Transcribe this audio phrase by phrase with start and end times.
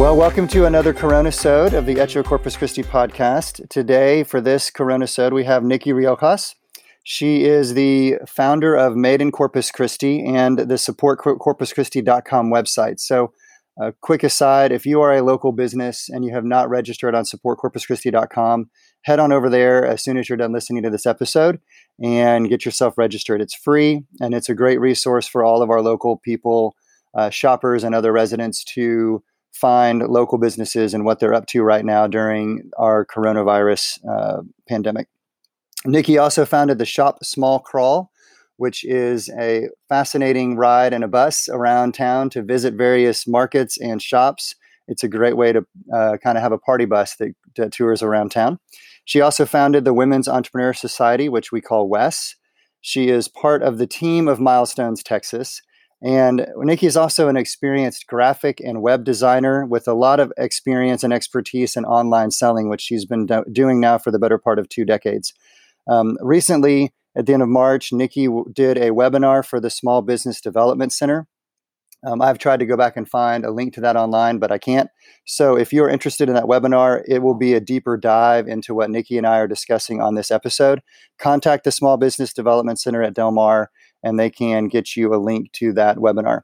[0.00, 3.68] Well, welcome to another Corona Sode of the Echo Corpus Christi podcast.
[3.68, 6.54] Today, for this Corona Sode, we have Nikki Riojas.
[7.04, 12.98] She is the founder of Made in Corpus Christi and the supportcorpuschristi.com website.
[12.98, 13.34] So,
[13.78, 17.24] a quick aside if you are a local business and you have not registered on
[17.24, 18.70] supportcorpuschristi.com,
[19.02, 21.60] head on over there as soon as you're done listening to this episode
[22.02, 23.42] and get yourself registered.
[23.42, 26.74] It's free and it's a great resource for all of our local people,
[27.14, 31.84] uh, shoppers, and other residents to find local businesses and what they're up to right
[31.84, 35.08] now during our coronavirus uh, pandemic.
[35.84, 38.10] Nikki also founded the Shop Small Crawl,
[38.56, 44.02] which is a fascinating ride in a bus around town to visit various markets and
[44.02, 44.54] shops.
[44.86, 48.02] It's a great way to uh, kind of have a party bus that, that tours
[48.02, 48.58] around town.
[49.04, 52.36] She also founded the Women's Entrepreneur Society, which we call WES.
[52.82, 55.62] She is part of the team of Milestones Texas.
[56.02, 61.04] And Nikki is also an experienced graphic and web designer with a lot of experience
[61.04, 64.58] and expertise in online selling, which she's been do- doing now for the better part
[64.58, 65.34] of two decades.
[65.86, 70.00] Um, recently, at the end of March, Nikki w- did a webinar for the Small
[70.00, 71.26] Business Development Center.
[72.06, 74.56] Um, I've tried to go back and find a link to that online, but I
[74.56, 74.88] can't.
[75.26, 78.88] So if you're interested in that webinar, it will be a deeper dive into what
[78.88, 80.80] Nikki and I are discussing on this episode.
[81.18, 83.70] Contact the Small Business Development Center at Del Mar,
[84.02, 86.42] and they can get you a link to that webinar.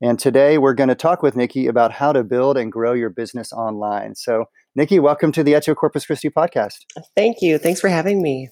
[0.00, 3.10] And today we're going to talk with Nikki about how to build and grow your
[3.10, 4.16] business online.
[4.16, 6.78] So, Nikki, welcome to the Echo Corpus Christi podcast.
[7.16, 7.56] Thank you.
[7.58, 8.48] Thanks for having me.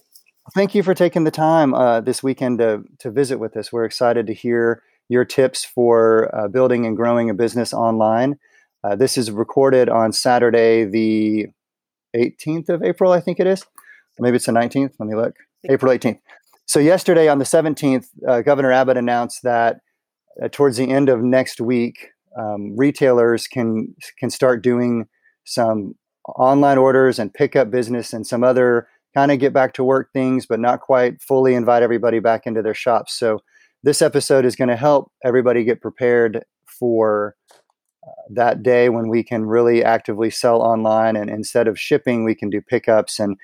[0.55, 3.71] Thank you for taking the time uh, this weekend to, to visit with us.
[3.71, 8.39] We're excited to hear your tips for uh, building and growing a business online.
[8.83, 11.47] Uh, this is recorded on Saturday, the
[12.15, 13.65] 18th of April, I think it is.
[14.19, 14.93] Maybe it's the 19th.
[14.99, 15.35] Let me look.
[15.69, 16.19] April 18th.
[16.71, 19.81] So, yesterday on the 17th, uh, Governor Abbott announced that
[20.41, 22.07] uh, towards the end of next week,
[22.39, 25.07] um, retailers can can start doing
[25.43, 25.95] some
[26.37, 30.45] online orders and pickup business and some other kind of get back to work things,
[30.45, 33.19] but not quite fully invite everybody back into their shops.
[33.19, 33.39] So,
[33.83, 36.45] this episode is going to help everybody get prepared
[36.79, 37.35] for
[38.01, 41.17] uh, that day when we can really actively sell online.
[41.17, 43.19] And instead of shipping, we can do pickups.
[43.19, 43.35] And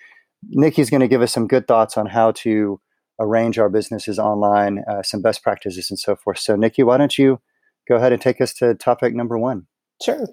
[0.47, 2.79] Nikki's going to give us some good thoughts on how to
[3.19, 6.39] arrange our businesses online, uh, some best practices, and so forth.
[6.39, 7.39] So, Nikki, why don't you
[7.87, 9.67] go ahead and take us to topic number one?
[10.03, 10.27] Sure.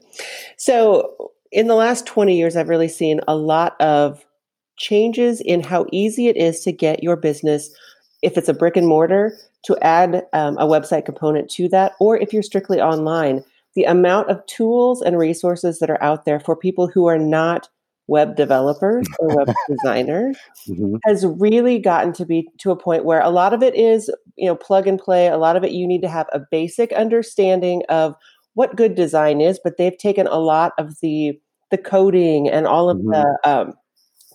[0.56, 4.24] So, in the last 20 years, I've really seen a lot of
[4.76, 7.70] changes in how easy it is to get your business,
[8.22, 12.18] if it's a brick and mortar, to add um, a website component to that, or
[12.18, 13.44] if you're strictly online,
[13.74, 17.68] the amount of tools and resources that are out there for people who are not
[18.06, 20.36] web developers or web designers
[20.68, 20.96] mm-hmm.
[21.04, 24.46] has really gotten to be to a point where a lot of it is you
[24.46, 27.82] know plug and play a lot of it you need to have a basic understanding
[27.88, 28.14] of
[28.54, 31.38] what good design is but they've taken a lot of the
[31.70, 33.10] the coding and all of mm-hmm.
[33.10, 33.72] the um,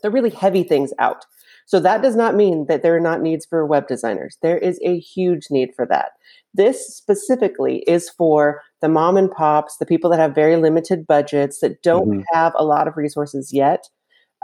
[0.02, 1.25] the really heavy things out
[1.66, 4.79] so that does not mean that there are not needs for web designers there is
[4.84, 6.13] a huge need for that
[6.54, 11.60] this specifically is for the mom and pops, the people that have very limited budgets,
[11.60, 12.22] that don't mm-hmm.
[12.34, 13.86] have a lot of resources yet,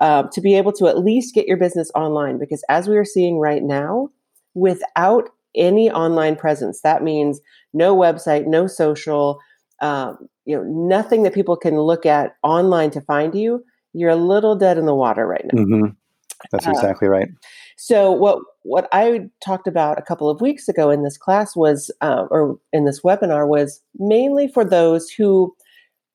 [0.02, 2.38] uh, to be able to at least get your business online.
[2.38, 4.10] Because as we are seeing right now,
[4.54, 7.40] without any online presence, that means
[7.74, 9.40] no website, no social,
[9.82, 13.64] um, you know, nothing that people can look at online to find you.
[13.94, 15.64] You're a little dead in the water right now.
[15.64, 15.88] Mm-hmm.
[16.52, 17.30] That's uh, exactly right.
[17.78, 21.92] So what what I talked about a couple of weeks ago in this class was,
[22.02, 25.56] uh, or in this webinar, was mainly for those who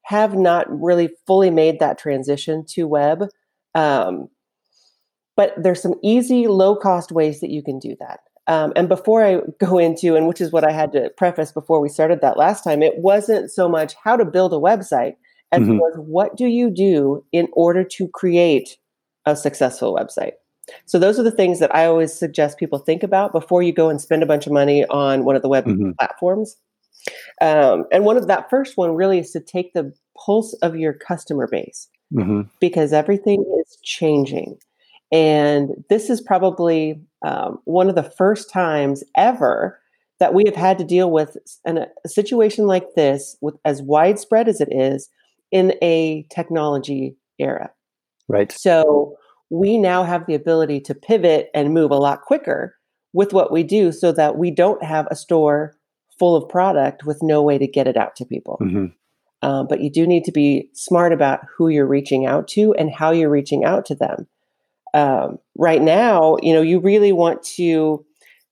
[0.03, 3.23] have not really fully made that transition to web.
[3.77, 4.27] Um,
[5.37, 8.19] but there's some easy, low cost ways that you can do that.
[8.49, 11.81] Um, and before I go into, and which is what I had to preface before
[11.81, 15.15] we started that last time, it wasn't so much how to build a website
[15.53, 15.79] as mm-hmm.
[15.79, 18.77] was what do you do in order to create
[19.25, 20.33] a successful website.
[20.87, 23.89] So those are the things that I always suggest people think about before you go
[23.89, 25.93] and spend a bunch of money on one of the web mm-hmm.
[25.99, 26.57] platforms.
[27.41, 30.93] Um, and one of that first one really is to take the pulse of your
[30.93, 32.43] customer base mm-hmm.
[32.61, 34.59] because everything is changing.
[35.13, 39.81] And this is probably um, one of the first times ever
[40.21, 44.49] that we have had to deal with an, a situation like this, with as widespread
[44.49, 45.09] as it is,
[45.51, 47.71] in a technology era.
[48.29, 48.53] Right.
[48.53, 49.17] So
[49.51, 52.77] we now have the ability to pivot and move a lot quicker
[53.13, 55.77] with what we do so that we don't have a store
[56.19, 58.59] full of product with no way to get it out to people.
[58.63, 58.87] Mm-hmm.
[59.43, 62.93] Um, but you do need to be smart about who you're reaching out to and
[62.93, 64.27] how you're reaching out to them.
[64.93, 68.05] Um, right now, you know, you really want to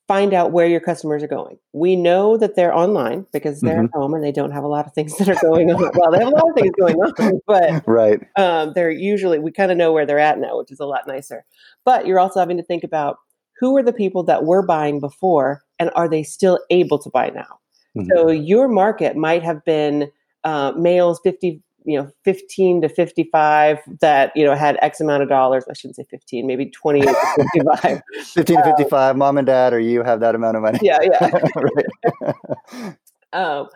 [0.09, 1.59] find out where your customers are going.
[1.75, 3.85] We know that they're online because they're mm-hmm.
[3.85, 5.79] at home and they don't have a lot of things that are going on.
[5.95, 8.27] well, they have a lot of things going on, but right.
[8.37, 11.07] Um, they're usually we kind of know where they're at now, which is a lot
[11.07, 11.45] nicer.
[11.85, 13.19] But you're also having to think about
[13.61, 17.29] who are the people that were buying before and are they still able to buy
[17.29, 17.59] now?
[17.97, 18.09] Mm-hmm.
[18.11, 20.11] So your market might have been
[20.45, 25.29] uh, males 50 you know 15 to 55 that you know had x amount of
[25.29, 25.65] dollars.
[25.71, 27.15] I shouldn't say 15 maybe 20 to
[27.55, 28.03] 55
[28.35, 30.79] 15 to 55 um, mom and dad or you have that amount of money.
[30.83, 32.93] Yeah yeah.
[33.35, 33.69] Um,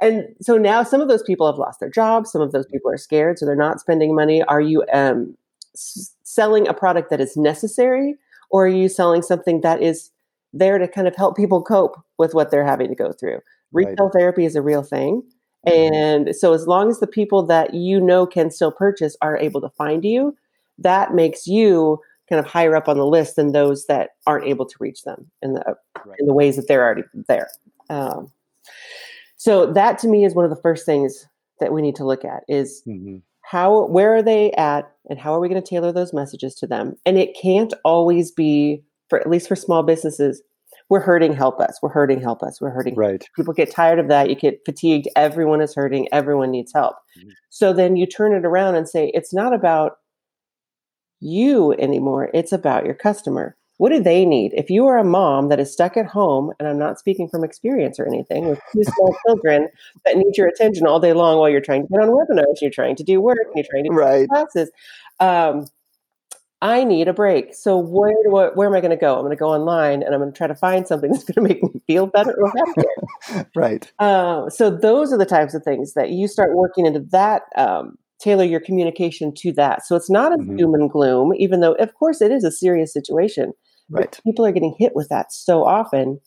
[0.00, 2.32] and so now some of those people have lost their jobs.
[2.32, 4.42] Some of those people are scared so they're not spending money.
[4.44, 5.36] Are you um,
[5.74, 8.14] s- selling a product that is necessary
[8.50, 10.10] or are you selling something that is
[10.54, 13.40] there to kind of help people cope with what they're having to go through?
[13.72, 14.12] Retail right.
[14.12, 15.22] therapy is a real thing.
[15.66, 19.60] And so, as long as the people that you know can still purchase are able
[19.60, 20.36] to find you,
[20.78, 24.66] that makes you kind of higher up on the list than those that aren't able
[24.66, 26.16] to reach them in the right.
[26.18, 27.48] in the ways that they're already there.
[27.90, 28.32] Um,
[29.36, 31.26] so that to me is one of the first things
[31.60, 33.16] that we need to look at is mm-hmm.
[33.42, 36.66] how where are they at and how are we going to tailor those messages to
[36.66, 36.96] them?
[37.04, 40.42] And it can't always be for at least for small businesses
[40.90, 41.78] we're hurting, help us.
[41.82, 42.60] We're hurting, help us.
[42.60, 42.94] We're hurting.
[42.94, 43.24] Right.
[43.34, 44.28] People get tired of that.
[44.28, 45.08] You get fatigued.
[45.16, 46.08] Everyone is hurting.
[46.12, 46.96] Everyone needs help.
[47.18, 47.30] Mm-hmm.
[47.50, 49.92] So then you turn it around and say, it's not about
[51.20, 52.30] you anymore.
[52.34, 53.56] It's about your customer.
[53.78, 54.52] What do they need?
[54.54, 57.42] If you are a mom that is stuck at home, and I'm not speaking from
[57.42, 59.68] experience or anything, with two small children
[60.04, 62.70] that need your attention all day long while you're trying to get on webinars, you're
[62.70, 64.28] trying to do work, and you're trying to do right.
[64.28, 64.70] classes.
[65.18, 65.66] Um,
[66.64, 67.54] I need a break.
[67.54, 69.16] So where do I, where am I going to go?
[69.16, 71.46] I'm going to go online and I'm going to try to find something that's going
[71.46, 73.50] to make me feel better or happier.
[73.54, 73.92] right.
[73.98, 77.42] Uh, so those are the types of things that you start working into that.
[77.56, 79.84] Um, tailor your communication to that.
[79.84, 80.56] So it's not a mm-hmm.
[80.56, 83.52] doom and gloom, even though of course it is a serious situation.
[83.90, 84.18] Right.
[84.24, 86.18] People are getting hit with that so often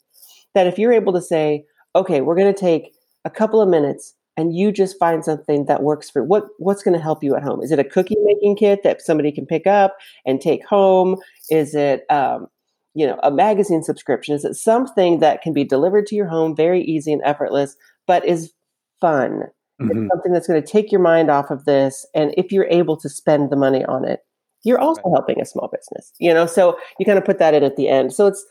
[0.53, 2.93] that if you're able to say, okay, we're going to take
[3.25, 6.95] a couple of minutes and you just find something that works for what what's going
[6.95, 7.61] to help you at home?
[7.61, 11.17] Is it a cookie making kit that somebody can pick up and take home?
[11.49, 12.47] Is it um,
[12.93, 14.35] you know a magazine subscription?
[14.35, 16.55] Is it something that can be delivered to your home?
[16.55, 17.75] Very easy and effortless
[18.05, 18.53] but is
[19.01, 19.43] fun.
[19.79, 20.05] Mm-hmm.
[20.05, 22.97] it's something that's going to take your mind off of this and if you're able
[22.97, 24.21] to spend the money on it
[24.63, 25.11] you're also right.
[25.13, 26.47] helping a small business you know?
[26.47, 28.11] So you kind of put that in at the end.
[28.11, 28.43] So it's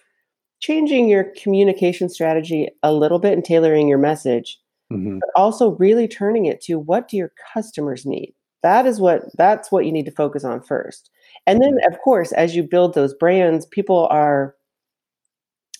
[0.61, 4.61] changing your communication strategy a little bit and tailoring your message
[4.93, 5.19] mm-hmm.
[5.19, 8.35] but also really turning it to what do your customers need?
[8.63, 11.11] That is what that's what you need to focus on first.
[11.47, 14.55] And then of course as you build those brands people are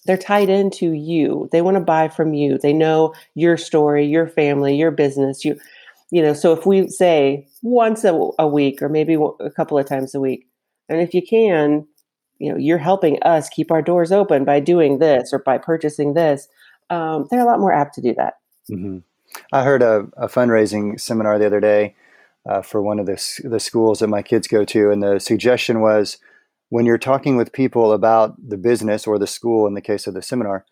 [0.05, 1.49] they're tied into you.
[1.51, 2.59] They want to buy from you.
[2.59, 5.45] They know your story your family your business.
[5.45, 5.59] You
[6.11, 9.87] you know so if we say once a, a week or maybe a couple of
[9.87, 10.47] times a week
[10.89, 11.87] and if you can
[12.39, 16.15] you know you're helping us keep our doors open by doing this or by purchasing
[16.15, 16.49] this
[16.91, 18.35] um, they're a lot more apt to do that
[18.71, 18.99] Mm-hmm.
[19.53, 21.95] I heard a, a, fundraising seminar the other day
[22.49, 25.81] uh, for one of the, the schools that my kids go to, and the suggestion
[25.81, 26.19] was
[26.69, 30.15] when you're talking with people about the business or the school, in the case of
[30.15, 30.65] the seminar,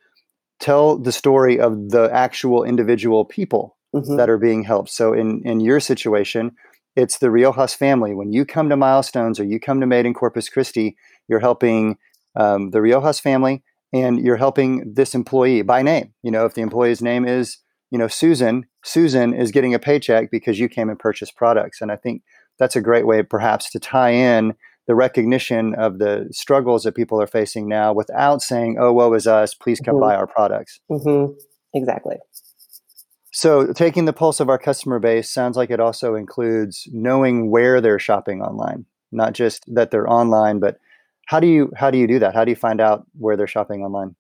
[0.60, 4.16] tell the story of the actual individual people mm-hmm.
[4.16, 4.90] that are being helped.
[4.90, 6.56] So in in your situation,
[6.96, 8.14] it's the Riojas family.
[8.14, 10.96] When you come to Milestones or you come to Made in Corpus Christi,
[11.28, 11.98] you're helping
[12.36, 13.62] um, the Riojas family
[13.92, 16.12] and you're helping this employee by name.
[16.22, 17.58] You know, if the employee's name is
[17.94, 21.80] you know, Susan, Susan is getting a paycheck because you came and purchased products.
[21.80, 22.22] And I think
[22.58, 24.56] that's a great way perhaps to tie in
[24.88, 29.28] the recognition of the struggles that people are facing now without saying, oh, woe is
[29.28, 30.08] us, please come mm-hmm.
[30.08, 30.80] buy our products.
[30.90, 31.34] Mm-hmm.
[31.72, 32.16] Exactly.
[33.30, 37.80] So, taking the pulse of our customer base sounds like it also includes knowing where
[37.80, 40.78] they're shopping online, not just that they're online, but
[41.26, 42.34] how do you how do you do that?
[42.34, 44.16] How do you find out where they're shopping online?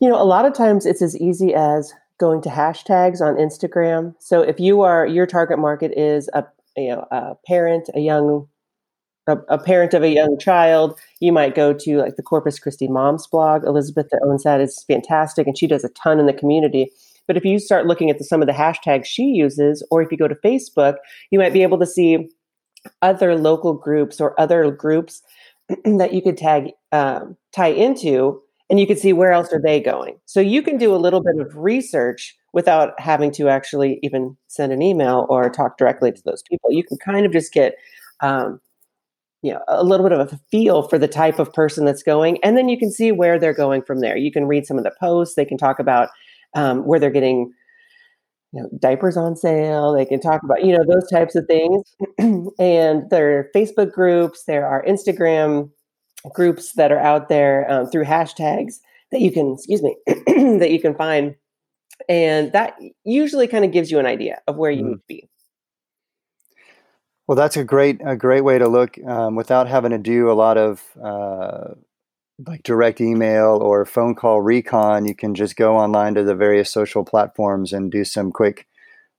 [0.00, 4.14] You know, a lot of times it's as easy as going to hashtags on Instagram.
[4.18, 6.44] So if you are your target market is a
[6.76, 8.48] you know a parent, a young
[9.26, 12.88] a, a, parent of a young child, you might go to like the Corpus Christi
[12.88, 13.64] Moms blog.
[13.64, 16.90] Elizabeth that owns that is fantastic, and she does a ton in the community.
[17.26, 20.12] But if you start looking at the, some of the hashtags she uses, or if
[20.12, 20.96] you go to Facebook,
[21.30, 22.28] you might be able to see
[23.00, 25.22] other local groups or other groups
[25.84, 29.80] that you could tag um, tie into and you can see where else are they
[29.80, 30.18] going.
[30.26, 34.72] So you can do a little bit of research without having to actually even send
[34.72, 36.72] an email or talk directly to those people.
[36.72, 37.74] You can kind of just get,
[38.20, 38.60] um,
[39.42, 42.38] you know, a little bit of a feel for the type of person that's going,
[42.42, 44.16] and then you can see where they're going from there.
[44.16, 45.34] You can read some of the posts.
[45.34, 46.08] They can talk about
[46.54, 47.52] um, where they're getting.
[48.52, 49.92] You know, diapers on sale.
[49.92, 51.82] They can talk about, you know, those types of things.
[52.60, 55.70] and there are Facebook groups, there are Instagram
[56.32, 58.80] groups that are out there um, through hashtags
[59.12, 61.34] that you can excuse me that you can find
[62.08, 64.90] and that usually kind of gives you an idea of where you mm-hmm.
[64.90, 65.28] need to be
[67.26, 70.34] well that's a great a great way to look um, without having to do a
[70.34, 71.74] lot of uh,
[72.46, 76.72] like direct email or phone call recon you can just go online to the various
[76.72, 78.66] social platforms and do some quick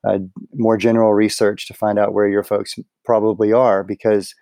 [0.08, 0.20] uh,
[0.54, 4.36] more general research to find out where your folks probably are because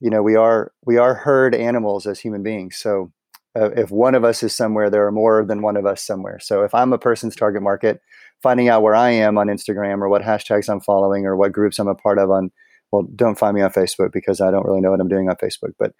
[0.00, 2.76] you know we are we are herd animals as human beings.
[2.76, 3.12] So
[3.56, 6.38] uh, if one of us is somewhere there are more than one of us somewhere.
[6.40, 8.00] So if i'm a person's target market
[8.42, 11.78] finding out where i am on instagram or what hashtags i'm following or what groups
[11.78, 12.50] i'm a part of on
[12.92, 15.36] well don't find me on facebook because i don't really know what i'm doing on
[15.36, 15.72] facebook.
[15.78, 15.92] But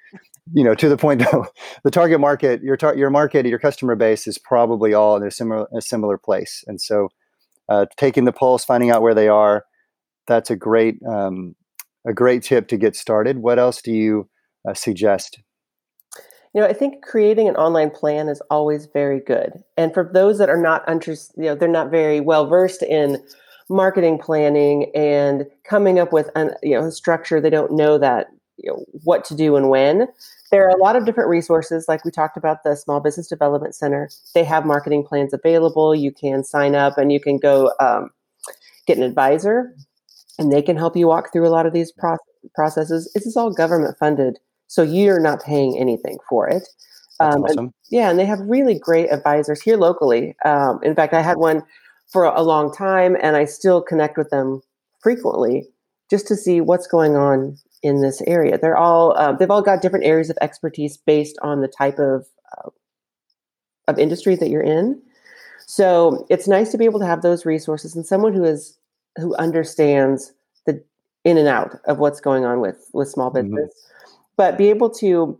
[0.52, 1.47] you know to the point though
[1.85, 5.31] the target market your tar- your market your customer base is probably all in a
[5.31, 6.64] similar a similar place.
[6.67, 7.09] And so
[7.69, 9.64] uh, taking the pulse, finding out where they are.
[10.26, 11.55] That's a great um,
[12.09, 13.38] a great tip to get started.
[13.38, 14.29] What else do you
[14.69, 15.38] uh, suggest?
[16.55, 19.53] You know, I think creating an online plan is always very good.
[19.77, 23.23] And for those that are not you know, they're not very well versed in
[23.69, 27.41] marketing planning and coming up with an you know a structure.
[27.41, 30.09] They don't know that you know what to do and when
[30.50, 33.73] there are a lot of different resources like we talked about the small business development
[33.73, 38.11] center they have marketing plans available you can sign up and you can go um,
[38.85, 39.73] get an advisor
[40.38, 42.16] and they can help you walk through a lot of these pro-
[42.54, 46.68] processes this is all government funded so you're not paying anything for it
[47.21, 47.59] um, awesome.
[47.59, 51.37] and, yeah and they have really great advisors here locally um, in fact i had
[51.37, 51.62] one
[52.11, 54.61] for a long time and i still connect with them
[55.00, 55.66] frequently
[56.11, 58.59] just to see what's going on in this area.
[58.59, 62.26] They're all uh, they've all got different areas of expertise based on the type of
[62.57, 62.71] uh,
[63.87, 65.00] of industry that you're in.
[65.66, 68.78] So it's nice to be able to have those resources and someone who is
[69.19, 70.33] who understands
[70.67, 70.83] the
[71.25, 73.49] in and out of what's going on with with small mm-hmm.
[73.49, 74.15] business, mm-hmm.
[74.37, 75.39] but be able to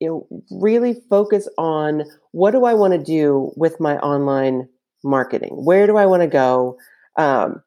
[0.00, 4.68] you know really focus on what do I want to do with my online
[5.04, 5.50] marketing?
[5.52, 6.76] Where do I want to go?
[7.16, 7.62] Um,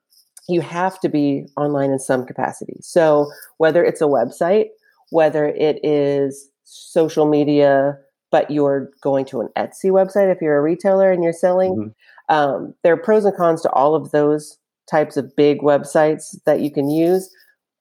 [0.47, 2.77] you have to be online in some capacity.
[2.81, 4.67] So whether it's a website,
[5.09, 7.97] whether it is social media,
[8.31, 12.35] but you're going to an Etsy website if you're a retailer and you're selling, mm-hmm.
[12.35, 14.57] um, there are pros and cons to all of those
[14.91, 17.29] types of big websites that you can use,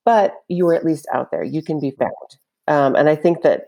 [0.05, 1.43] but you are at least out there.
[1.43, 2.13] You can be found.
[2.69, 3.65] Um, and I think that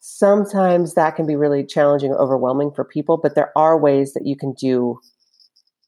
[0.00, 4.36] sometimes that can be really challenging, overwhelming for people, but there are ways that you
[4.36, 5.00] can do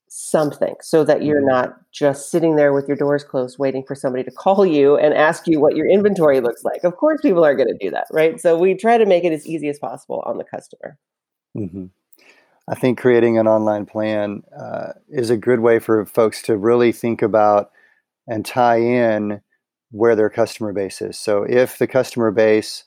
[0.09, 1.49] something so that you're mm-hmm.
[1.49, 5.14] not just sitting there with your doors closed waiting for somebody to call you and
[5.14, 6.85] ask you what your inventory looks like.
[6.85, 8.38] Of course, people are going to do that, right?
[8.41, 10.99] So we try to make it as easy as possible on the customer.
[11.57, 11.87] Mm-hmm.
[12.73, 16.91] I think creating an online plan uh, is a good way for folks to really
[16.91, 17.71] think about
[18.26, 19.43] and tie in
[19.91, 21.19] where their customer base is.
[21.19, 22.85] So if the customer base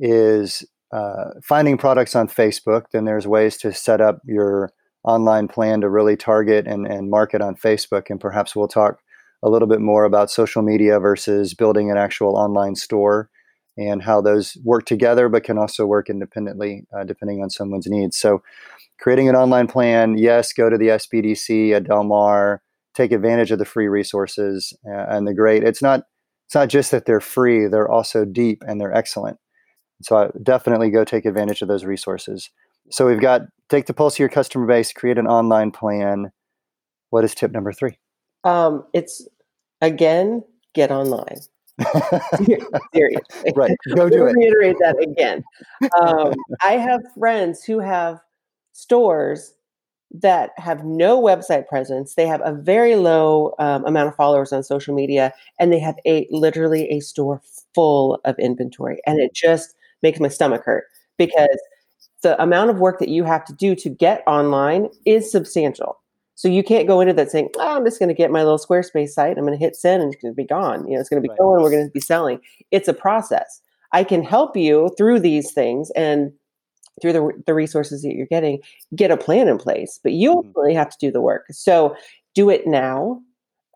[0.00, 4.72] is uh, finding products on Facebook, then there's ways to set up your
[5.04, 8.04] online plan to really target and, and market on Facebook.
[8.08, 9.00] And perhaps we'll talk
[9.42, 13.28] a little bit more about social media versus building an actual online store
[13.76, 18.16] and how those work together, but can also work independently uh, depending on someone's needs.
[18.16, 18.42] So,
[18.98, 22.62] creating an online plan, yes, go to the SBDC at Del Mar,
[22.94, 25.62] take advantage of the free resources uh, and the great.
[25.62, 26.04] It's not
[26.46, 29.38] it's not just that they're free; they're also deep and they're excellent.
[30.02, 32.50] So, I definitely go take advantage of those resources.
[32.90, 36.30] So we've got take the pulse of your customer base, create an online plan.
[37.10, 37.98] What is tip number three?
[38.44, 39.26] Um, it's
[39.80, 41.40] again, get online.
[42.94, 43.52] Seriously.
[43.54, 43.76] Right.
[43.94, 44.34] Go do it.
[44.36, 45.44] Reiterate that again.
[46.00, 48.20] Um, I have friends who have
[48.72, 49.54] stores
[50.12, 52.14] that have no website presence.
[52.14, 55.96] They have a very low um, amount of followers on social media, and they have
[56.06, 57.42] a literally a store
[57.74, 60.84] full of inventory, and it just makes my stomach hurt
[61.18, 61.58] because
[62.22, 65.98] the amount of work that you have to do to get online is substantial.
[66.36, 68.58] So you can't go into that saying, oh, I'm just going to get my little
[68.58, 69.38] Squarespace site.
[69.38, 70.86] I'm going to hit send and it's going to be gone.
[70.86, 71.38] You know, it's going to be right.
[71.38, 71.62] going.
[71.62, 72.40] We're going to be selling.
[72.70, 73.62] It's a process.
[73.92, 76.30] I can help you through these things and
[77.00, 78.60] through the, the resources that you're getting,
[78.94, 80.38] get a plan in place, but you mm-hmm.
[80.38, 81.46] ultimately have to do the work.
[81.50, 81.96] So
[82.34, 83.22] do it now.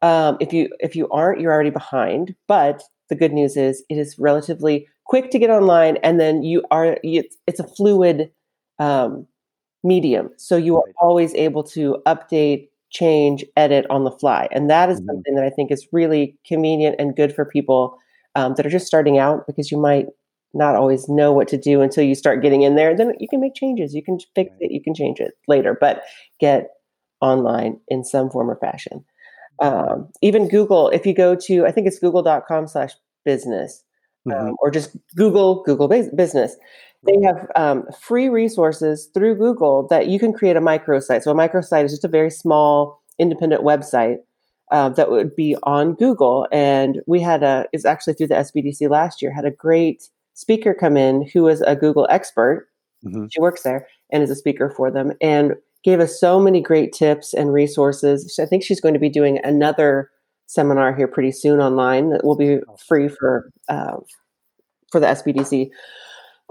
[0.02, 2.34] Um, if you if you aren't, you're already behind.
[2.46, 6.62] But the good news is it is relatively quick to get online and then you
[6.70, 8.30] are it's, it's a fluid
[8.78, 9.26] um,
[9.82, 14.90] medium so you are always able to update change edit on the fly and that
[14.90, 15.06] is mm-hmm.
[15.06, 17.96] something that i think is really convenient and good for people
[18.36, 20.06] um, that are just starting out because you might
[20.52, 23.40] not always know what to do until you start getting in there then you can
[23.40, 26.02] make changes you can fix it you can change it later but
[26.40, 26.70] get
[27.20, 29.04] online in some form or fashion
[29.60, 32.92] um, even google if you go to i think it's google.com slash
[33.24, 33.84] business
[34.26, 34.50] um, mm-hmm.
[34.60, 36.56] or just Google Google business.
[37.06, 41.22] They have um, free resources through Google that you can create a microsite.
[41.22, 44.18] So a microsite is just a very small independent website
[44.70, 46.46] uh, that would be on Google.
[46.52, 50.74] And we had a is actually through the SBDC last year had a great speaker
[50.74, 52.68] come in who was a Google expert.
[53.04, 53.26] Mm-hmm.
[53.30, 56.92] She works there and is a speaker for them and gave us so many great
[56.92, 58.38] tips and resources.
[58.38, 60.10] I think she's going to be doing another
[60.46, 63.96] seminar here pretty soon online that will be free for uh,
[64.90, 65.70] for the SBDC.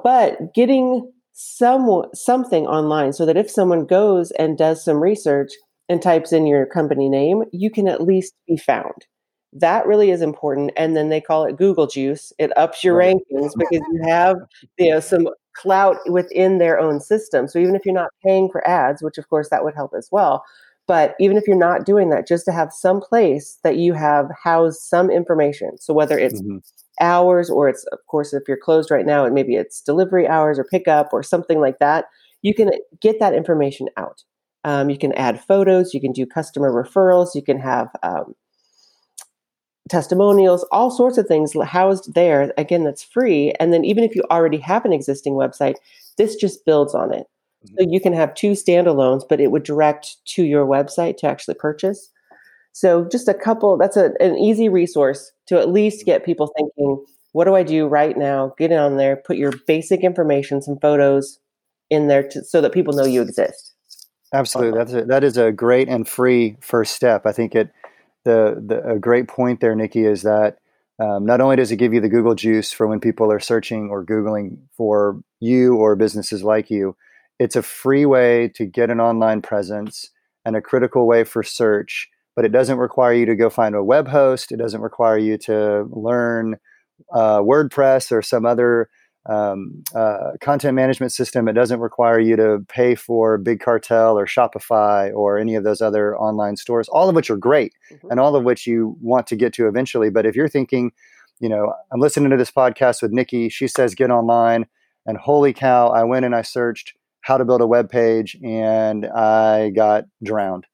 [0.03, 5.51] But getting some something online so that if someone goes and does some research
[5.87, 9.07] and types in your company name, you can at least be found.
[9.53, 10.71] That really is important.
[10.77, 12.31] And then they call it Google juice.
[12.37, 13.15] It ups your right.
[13.15, 14.37] rankings because you have
[14.77, 17.47] you know some clout within their own system.
[17.47, 20.09] So even if you're not paying for ads, which of course that would help as
[20.11, 20.43] well,
[20.89, 24.25] but even if you're not doing that, just to have some place that you have
[24.43, 25.77] housed some information.
[25.77, 26.57] So whether it's mm-hmm.
[26.99, 30.59] Hours or it's of course if you're closed right now and maybe it's delivery hours
[30.59, 32.05] or pickup or something like that,
[32.41, 34.23] you can get that information out.
[34.63, 38.35] Um, you can add photos, you can do customer referrals, you can have um,
[39.89, 42.53] testimonials, all sorts of things housed there.
[42.57, 43.53] Again, that's free.
[43.59, 45.75] And then even if you already have an existing website,
[46.17, 47.27] this just builds on it.
[47.65, 47.75] Mm-hmm.
[47.77, 51.55] So you can have two standalones, but it would direct to your website to actually
[51.55, 52.11] purchase.
[52.71, 57.03] So just a couple, that's a, an easy resource to at least get people thinking,
[57.31, 58.53] what do I do right now?
[58.57, 61.39] Get on there, put your basic information, some photos
[61.89, 63.73] in there to, so that people know you exist.
[64.33, 67.25] Absolutely, that's a, that is a great and free first step.
[67.25, 67.71] I think it
[68.25, 70.57] the, the a great point there, Nikki, is that
[70.99, 73.89] um, not only does it give you the Google juice for when people are searching
[73.89, 76.95] or googling for you or businesses like you,
[77.39, 80.09] it's a free way to get an online presence
[80.45, 82.09] and a critical way for search.
[82.36, 84.51] But it doesn't require you to go find a web host.
[84.51, 86.57] It doesn't require you to learn
[87.13, 88.89] uh, WordPress or some other
[89.25, 91.48] um, uh, content management system.
[91.48, 95.81] It doesn't require you to pay for Big Cartel or Shopify or any of those
[95.81, 98.10] other online stores, all of which are great mm-hmm.
[98.10, 100.10] and all of which you want to get to eventually.
[100.10, 100.91] But if you're thinking,
[101.39, 104.67] you know, I'm listening to this podcast with Nikki, she says get online,
[105.06, 109.06] and holy cow, I went and I searched how to build a web page and
[109.06, 110.65] I got drowned.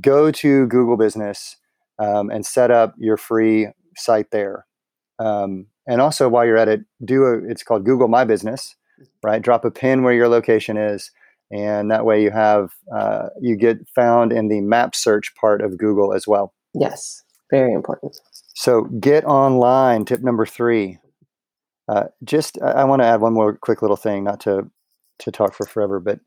[0.00, 1.56] Go to Google Business
[1.98, 4.66] um, and set up your free site there.
[5.18, 8.76] Um, and also while you're at it do a it's called google my business
[9.22, 9.42] right?
[9.42, 11.10] Drop a pin where your location is
[11.50, 15.78] and that way you have uh, you get found in the map search part of
[15.78, 16.54] google as well.
[16.74, 18.18] Yes very important.
[18.54, 20.98] So get online tip number three.
[21.88, 24.68] Uh, just i, I want to add one more quick little thing not to
[25.20, 26.18] to talk for forever but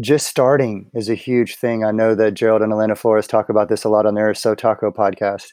[0.00, 1.84] just starting is a huge thing.
[1.84, 4.54] I know that gerald and elena flores talk about this a lot on their so
[4.54, 5.48] taco podcast.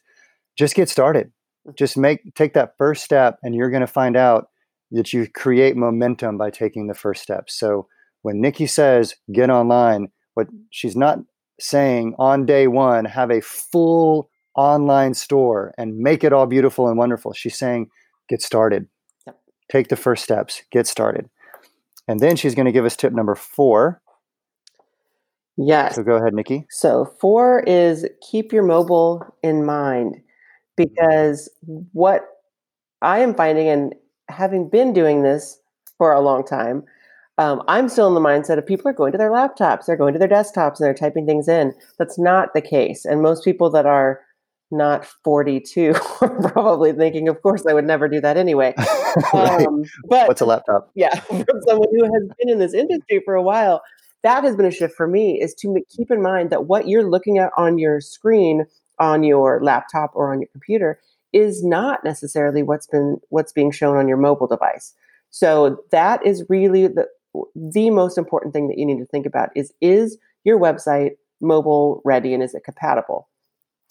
[0.57, 1.27] Just get started.
[1.67, 1.75] Mm-hmm.
[1.75, 4.47] Just make take that first step and you're going to find out
[4.91, 7.49] that you create momentum by taking the first step.
[7.49, 7.87] So
[8.21, 11.19] when nikki says get online what she's not
[11.59, 16.97] saying on day one have a full online store and make it all beautiful and
[16.97, 17.33] wonderful.
[17.33, 17.89] She's saying
[18.29, 18.87] get started.
[19.25, 19.39] Yep.
[19.71, 20.61] take the first steps.
[20.71, 21.29] Get started.
[22.07, 24.01] And then she's going to give us tip number four
[25.57, 30.15] yes so go ahead nikki so four is keep your mobile in mind
[30.75, 31.49] because
[31.91, 32.27] what
[33.03, 33.93] I am finding, and
[34.29, 35.59] having been doing this
[35.97, 36.83] for a long time,
[37.37, 40.13] um, I'm still in the mindset of people are going to their laptops, they're going
[40.13, 41.73] to their desktops, and they're typing things in.
[41.99, 43.05] That's not the case.
[43.05, 44.21] And most people that are
[44.71, 48.73] not 42 are probably thinking, of course, I would never do that anyway.
[49.33, 49.67] right.
[49.67, 50.89] um, but what's a laptop?
[50.95, 53.81] Yeah, from someone who has been in this industry for a while,
[54.23, 57.09] that has been a shift for me is to keep in mind that what you're
[57.09, 58.65] looking at on your screen
[58.99, 60.99] on your laptop or on your computer
[61.33, 64.93] is not necessarily what's been what's being shown on your mobile device.
[65.31, 67.07] So that is really the
[67.55, 72.01] the most important thing that you need to think about is is your website mobile
[72.05, 73.27] ready and is it compatible?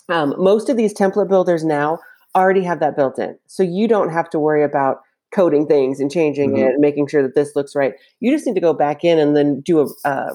[0.08, 1.98] Um, most of these template builders now
[2.34, 6.10] already have that built in, so you don't have to worry about coding things and
[6.10, 6.62] changing mm-hmm.
[6.62, 7.94] it and making sure that this looks right.
[8.20, 10.34] You just need to go back in and then do a, uh,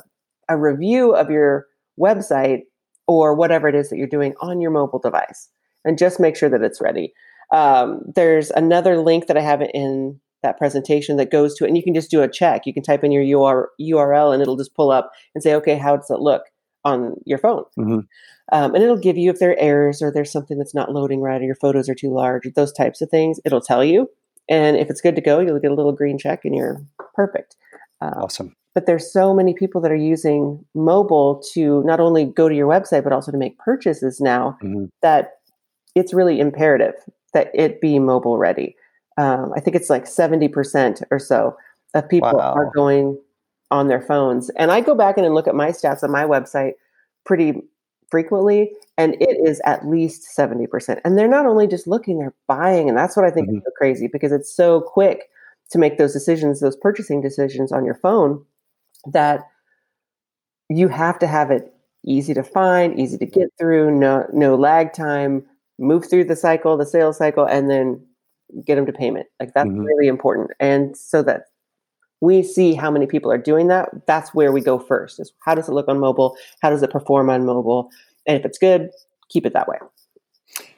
[0.49, 1.67] a review of your
[1.99, 2.61] website
[3.07, 5.49] or whatever it is that you're doing on your mobile device
[5.85, 7.13] and just make sure that it's ready.
[7.53, 11.77] Um, there's another link that I have in that presentation that goes to it, and
[11.77, 12.65] you can just do a check.
[12.65, 15.77] You can type in your UR, URL and it'll just pull up and say, okay,
[15.77, 16.43] how does it look
[16.83, 17.63] on your phone?
[17.77, 17.99] Mm-hmm.
[18.51, 21.21] Um, and it'll give you if there are errors or there's something that's not loading
[21.21, 23.39] right or your photos are too large, those types of things.
[23.45, 24.09] It'll tell you.
[24.49, 26.81] And if it's good to go, you'll get a little green check and you're
[27.15, 27.55] perfect.
[28.01, 32.47] Um, awesome but there's so many people that are using mobile to not only go
[32.47, 34.85] to your website but also to make purchases now mm-hmm.
[35.01, 35.39] that
[35.95, 36.93] it's really imperative
[37.33, 38.75] that it be mobile ready
[39.17, 41.57] um, i think it's like 70% or so
[41.95, 42.53] of people Wow.
[42.53, 43.17] are going
[43.71, 44.49] on their phones.
[44.51, 46.73] And I go back in and look at my stats on my website
[47.25, 47.61] pretty
[48.09, 51.01] frequently, and it is at least 70%.
[51.05, 52.89] And they're not only just looking, they're buying.
[52.89, 53.57] And that's what I think Mhm.
[53.57, 55.29] is so crazy because it's so quick
[55.71, 58.43] to make those decisions, those purchasing decisions on your phone
[59.11, 59.41] that
[60.69, 61.73] you have to have it
[62.05, 65.45] easy to find, easy to get through, no no lag time,
[65.79, 68.05] move through the cycle, the sales cycle, and then
[68.65, 69.27] get them to payment.
[69.39, 69.85] Like that's Mhm.
[69.85, 70.51] really important.
[70.59, 71.43] And so that
[72.21, 75.19] we see how many people are doing that, that's where we go first.
[75.19, 76.35] Is how does it look on mobile?
[76.61, 77.89] How does it perform on mobile?
[78.25, 78.89] And if it's good,
[79.29, 79.77] keep it that way.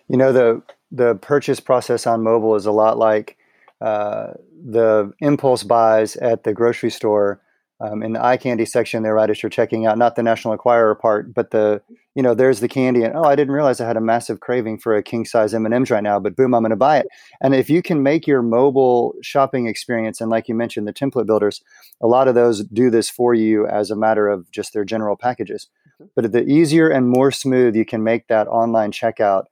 [0.08, 3.38] You know the the purchase process on mobile is a lot like
[3.80, 4.34] uh,
[4.66, 7.42] the impulse buys at the grocery store
[7.82, 10.52] um, in the eye candy section there, right as you're checking out, not the National
[10.52, 11.82] Enquirer part, but the
[12.16, 14.80] you know there's the candy, and oh, I didn't realize I had a massive craving
[14.80, 16.98] for a king size M and M's right now, but boom, I'm going to buy
[16.98, 17.08] it.
[17.42, 21.26] And if you can make your mobile shopping experience, and like you mentioned, the template
[21.26, 21.62] builders,
[22.02, 25.16] a lot of those do this for you as a matter of just their general
[25.16, 25.68] packages.
[26.16, 29.46] But the easier and more smooth you can make that online checkout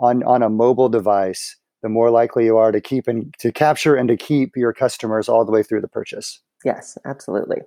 [0.00, 3.94] on on a mobile device, the more likely you are to keep and to capture
[3.94, 6.40] and to keep your customers all the way through the purchase.
[6.64, 7.58] Yes, absolutely.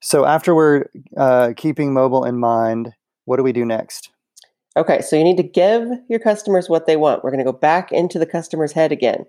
[0.00, 2.92] So after we're uh, keeping mobile in mind,
[3.24, 4.10] what do we do next?
[4.76, 7.22] Okay, so you need to give your customers what they want.
[7.22, 9.24] We're going to go back into the customer's head again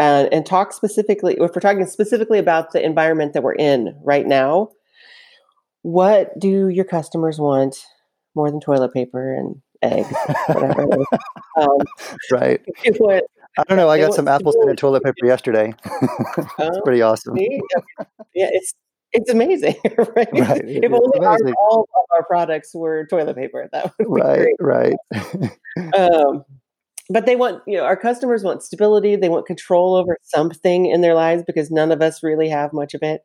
[0.00, 4.26] uh, and talk specifically, if we're talking specifically about the environment that we're in right
[4.26, 4.70] now,
[5.82, 7.84] what do your customers want
[8.34, 10.08] more than toilet paper and eggs,
[10.48, 10.96] whatever?
[11.60, 11.78] um,
[12.32, 12.62] Right.
[13.60, 13.88] I don't know.
[13.88, 14.60] I got some apple stability.
[14.68, 15.74] scented toilet paper yesterday.
[15.84, 17.36] it's uh, pretty awesome.
[17.36, 17.48] yeah,
[18.34, 18.74] it's
[19.12, 20.28] it's amazing, right?
[20.32, 24.04] Right, If it's only our, all of our products were toilet paper, that would be
[24.06, 24.48] Right.
[24.58, 24.96] great.
[25.12, 25.50] Right.
[25.94, 26.44] um,
[27.10, 31.00] but they want you know our customers want stability they want control over something in
[31.00, 33.22] their lives because none of us really have much of it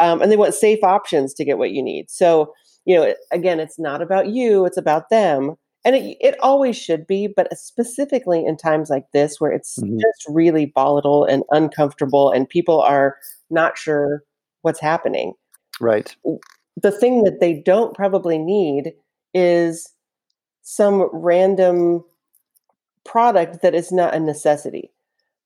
[0.00, 2.52] um, and they want safe options to get what you need so
[2.84, 7.06] you know again it's not about you it's about them and it, it always should
[7.06, 10.00] be but specifically in times like this where it's Mhm.
[10.00, 13.16] just really volatile and uncomfortable and people are
[13.50, 14.24] not sure
[14.62, 15.34] what's happening
[15.80, 16.14] right.
[16.82, 18.92] the thing that they don't probably need
[19.34, 19.88] is
[20.62, 22.04] some random
[23.04, 24.90] product that is not a necessity.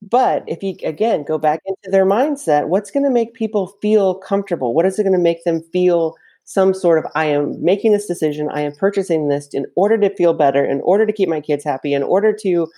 [0.02, 4.16] But if you again go back into their mindset, what's going to make people feel
[4.16, 4.74] comfortable?
[4.74, 8.06] What is it going to make them feel some sort of I am making this
[8.06, 11.40] decision, I am purchasing this in order to feel better, in order to keep my
[11.40, 12.68] kids happy, in order to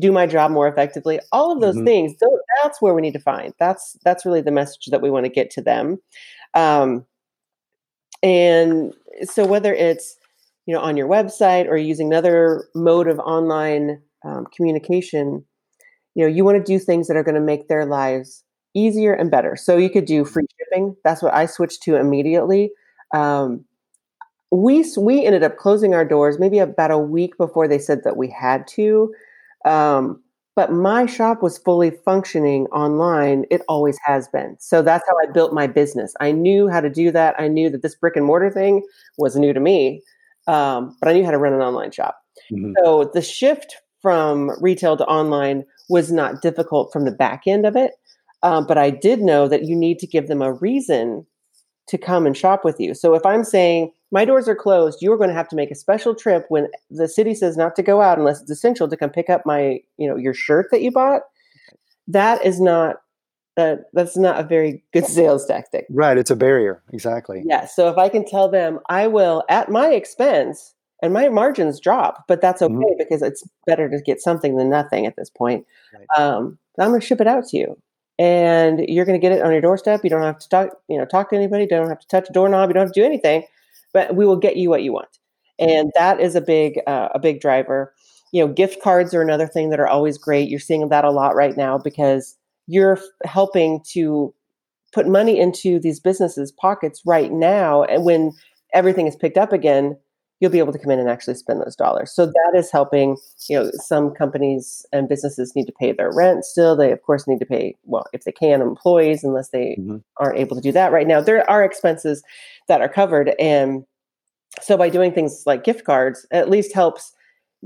[0.00, 1.20] do my job more effectively.
[1.32, 1.84] All of those Mhm.
[1.84, 2.14] things,
[2.62, 3.54] that's where we need to find.
[3.60, 6.00] That's that's really the message that we want to get to them.
[6.54, 7.06] Um,
[8.22, 8.92] and
[9.24, 10.16] so whether it's
[10.66, 15.44] you know on your website or using another mode of online um, communication
[16.14, 19.12] you know you want to do things that are going to make their lives easier
[19.14, 22.70] and better so you could do free shipping that's what i switched to immediately
[23.14, 23.64] um,
[24.50, 28.16] we we ended up closing our doors maybe about a week before they said that
[28.16, 29.12] we had to.
[29.64, 30.20] Um,
[30.56, 33.44] but my shop was fully functioning online.
[33.50, 34.56] It always has been.
[34.60, 36.14] So that's how i built my business.
[36.20, 37.34] I knew how to do that.
[37.40, 38.84] I knew that this brick and mortar thing
[39.18, 40.02] was new to me
[40.46, 42.20] um, but i knew how to run an online shop.
[42.52, 42.74] Mhm.
[42.82, 47.76] so the shift from retail to online was not difficult from the back end of
[47.76, 47.92] it
[48.42, 51.26] um, but i did know that you need to give them a reason
[51.88, 55.16] to come and shop with you so if i'm saying my doors are closed you're
[55.16, 58.00] going to have to make a special trip when the city says not to go
[58.00, 60.90] out unless it's essential to come pick up my you know your shirt that you
[60.90, 61.22] bought
[62.08, 62.96] that is not
[63.56, 66.18] that that's not a very good sales tactic Right.
[66.18, 66.82] It's a barrier.
[66.92, 67.42] Exactly.
[67.46, 71.80] yeah so if i can tell them i will at my expense and my margins
[71.80, 72.98] drop but that's okay Mhm.
[72.98, 76.06] because it's better to get something than nothing at this point Right.
[76.22, 77.76] um, i'm going to ship it out to you
[78.18, 80.00] and you're going to get it on your doorstep.
[80.04, 81.64] You don't have to talk you know talk to anybody.
[81.64, 82.70] You don't have to touch a doorknob.
[82.70, 83.44] You don't have to do anything
[83.94, 85.18] but we will get you what you want.
[85.58, 87.94] And that is a big uh, a big driver.
[88.32, 90.50] You know gift cards are another thing that are always great.
[90.50, 94.34] You're seeing that a lot right now because you're helping to
[94.92, 98.32] put money into these businesses pockets right now and when
[98.72, 99.96] everything is picked up again
[100.40, 103.16] you'll be able to come in and actually spend those dollars so that is helping
[103.48, 107.26] you know some companies and businesses need to pay their rent still they of course
[107.28, 110.02] need to pay well if they can employees unless they Mhm.
[110.18, 112.22] aren't able to do that right now there are expenses
[112.68, 113.84] that are covered and
[114.62, 117.12] so by doing things like gift cards at least helps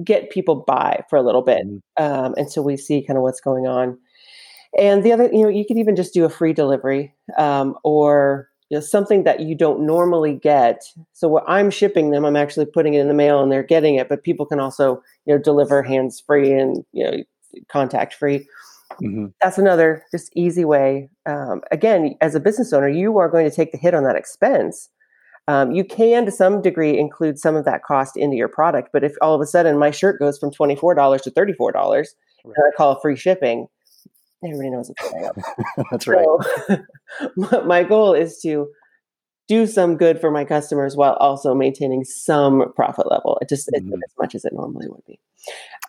[0.05, 1.81] get people by for a little bit Mhm.
[1.99, 3.99] um, until we see kind of what's going on
[4.79, 8.49] and the other you know you could even just do a free delivery um, or
[8.71, 12.67] you know something that you don't normally get so what i'm shipping them i'm actually
[12.67, 15.39] putting it in the mail and they're getting it but people can also you know
[15.41, 17.23] deliver hands free and you know
[17.71, 18.47] contact free
[19.03, 19.27] mm-hmm.
[19.41, 21.09] that's another just easy way.
[21.27, 24.17] Um, again, as a business owner, you are going to take the hit on that
[24.17, 24.89] expense.
[25.47, 28.91] Um, you can, to some degree, include some of that cost into your product.
[28.93, 31.55] But if all of a sudden my shirt goes from twenty four dollars to thirty
[31.55, 32.55] four dollars, right.
[32.55, 33.67] and I call free shipping,
[34.45, 35.85] everybody knows what's going on.
[35.91, 36.27] That's right.
[36.69, 38.69] So, my goal is to
[39.49, 43.39] do some good for my customers while also maintaining some profit level.
[43.41, 43.93] It just mm-hmm.
[43.95, 45.19] as much as it normally would be.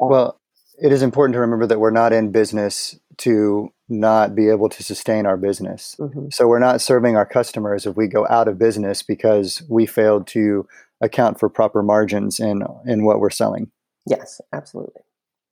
[0.02, 0.42] Um, well,
[0.82, 4.82] it is important to remember that we're not in business to not be able to
[4.82, 5.96] sustain our business.
[6.00, 6.28] Mm-hmm.
[6.32, 10.26] So we're not serving our customers if we go out of business because we failed
[10.28, 10.66] to
[11.02, 13.72] account for proper margins in in what we're selling.
[14.08, 15.02] Yes, absolutely.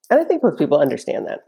[0.10, 1.40] And I think most people understand that.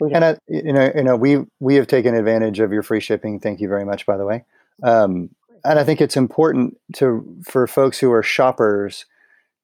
[0.00, 3.40] And I, you know, you know, we we have taken advantage of your free shipping.
[3.40, 4.44] Thank you very much, by the way.
[4.82, 5.30] Um,
[5.64, 9.06] and I think it's important to for folks who are shoppers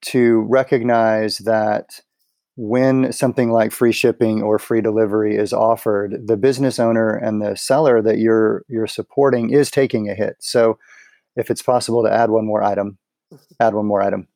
[0.03, 2.01] to recognize that
[2.57, 7.57] when something like free shipping or free delivery is offered, the business owner and the
[7.57, 10.37] seller that you're you're supporting is taking a hit.
[10.41, 10.79] So
[11.37, 12.99] if it's possible to add one more item,
[13.61, 14.29] add one more item.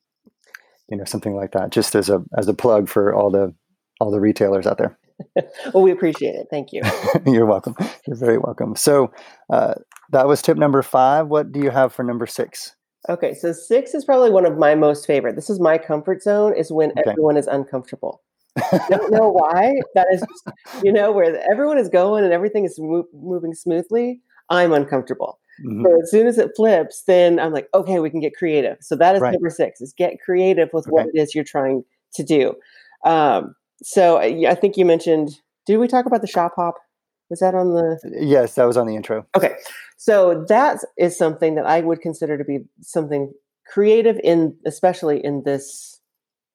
[0.89, 3.53] You know, something like that, just as a as a plug for all the
[3.99, 4.97] all the retailers out there.
[5.73, 6.47] well, we appreciate it.
[6.49, 6.81] Thank you.
[7.25, 7.75] You're welcome.
[8.05, 8.75] You're very welcome.
[8.75, 9.11] So
[9.51, 9.75] uh,
[10.11, 11.27] that was tip number five.
[11.27, 12.75] What do you have for number six?
[13.09, 15.35] Okay, so six is probably one of my most favorite.
[15.35, 16.55] This is my comfort zone.
[16.57, 17.03] Is when okay.
[17.07, 18.21] everyone is uncomfortable.
[18.89, 19.75] Don't know why.
[19.93, 24.21] That is, just, you know, where everyone is going and everything is mo- moving smoothly.
[24.49, 25.39] I'm uncomfortable.
[25.63, 25.85] Mm-hmm.
[25.85, 28.77] So as soon as it flips, then I'm like, okay, we can get creative.
[28.81, 29.33] So that is right.
[29.33, 30.91] number six: is get creative with okay.
[30.91, 32.53] what it is you're trying to do.
[33.05, 35.39] Um, so uh, I think you mentioned.
[35.65, 36.75] Did we talk about the shop hop?
[37.29, 37.99] Was that on the?
[38.03, 39.25] Uh, yes, that was on the intro.
[39.35, 39.53] Okay,
[39.97, 43.33] so that is something that I would consider to be something
[43.67, 45.99] creative in, especially in this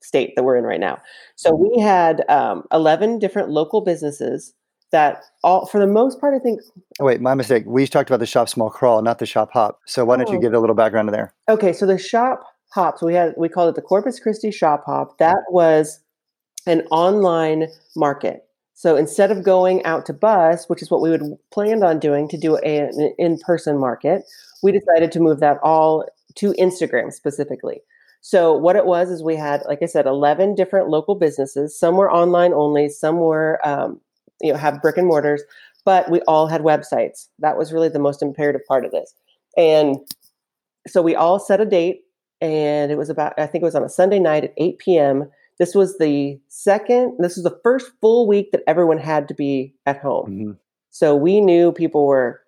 [0.00, 1.00] state that we're in right now.
[1.36, 1.76] So mm-hmm.
[1.76, 4.54] we had um, eleven different local businesses
[4.92, 6.60] that all, for the most part, I think.
[7.00, 7.64] Oh, wait, my mistake.
[7.66, 9.80] We talked about the shop small crawl, not the shop hop.
[9.86, 10.40] So why don't you oh.
[10.40, 11.34] give a little background there?
[11.48, 15.18] Okay, so the shop hops we had we called it the Corpus Christi shop hop.
[15.18, 15.54] That mm-hmm.
[15.54, 16.00] was
[16.66, 18.44] an online market.
[18.74, 22.28] So instead of going out to bus, which is what we would planned on doing
[22.28, 24.24] to do a, an in-person market,
[24.62, 27.80] we decided to move that all to Instagram specifically.
[28.22, 31.78] So what it was is we had, like I said, eleven different local businesses.
[31.78, 34.00] Some were online only, some were um,
[34.40, 35.42] you know have brick and mortars,
[35.84, 37.28] but we all had websites.
[37.40, 39.12] That was really the most imperative part of this.
[39.56, 39.96] And
[40.86, 42.02] so we all set a date,
[42.40, 45.28] and it was about I think it was on a Sunday night at eight p.m.
[45.62, 49.72] This was the second, this was the first full week that everyone had to be
[49.86, 50.26] at home.
[50.26, 50.50] Mm-hmm.
[50.90, 52.40] So we knew people were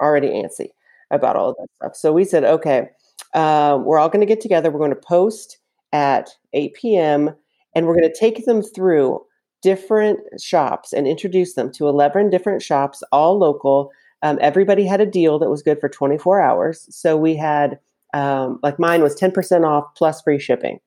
[0.00, 0.68] already antsy
[1.10, 1.96] about all of that stuff.
[1.96, 2.88] So we said, okay,
[3.34, 4.70] uh, we're all going to get together.
[4.70, 5.58] We're going to post
[5.92, 7.34] at 8 p.m.
[7.74, 9.24] and we're going to take them through
[9.60, 13.90] different shops and introduce them to 11 different shops, all local.
[14.22, 16.86] Um, everybody had a deal that was good for 24 hours.
[16.90, 17.80] So we had,
[18.14, 20.78] um, like mine was 10% off plus free shipping.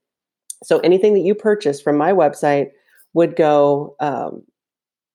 [0.63, 2.69] So anything that you purchase from my website
[3.13, 4.43] would go um,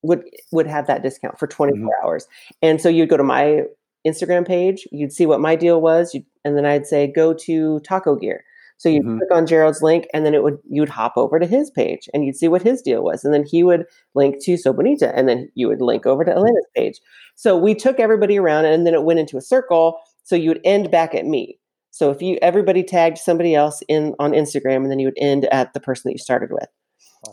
[0.02, 1.88] would would have that discount for 24 mm-hmm.
[2.04, 2.26] hours.
[2.62, 3.62] And so you'd go to my
[4.06, 8.14] Instagram page, you'd see what my deal was, and then I'd say go to Taco
[8.16, 8.44] Gear.
[8.76, 9.18] So you'd mm-hmm.
[9.18, 12.24] click on Gerald's link, and then it would you'd hop over to his page, and
[12.24, 15.28] you'd see what his deal was, and then he would link to So Bonita, and
[15.28, 17.00] then you would link over to Elena's page.
[17.34, 19.98] So we took everybody around, and then it went into a circle.
[20.24, 21.58] So you would end back at me.
[21.94, 25.44] So if you everybody tagged somebody else in on Instagram, and then you would end
[25.52, 26.66] at the person that you started with.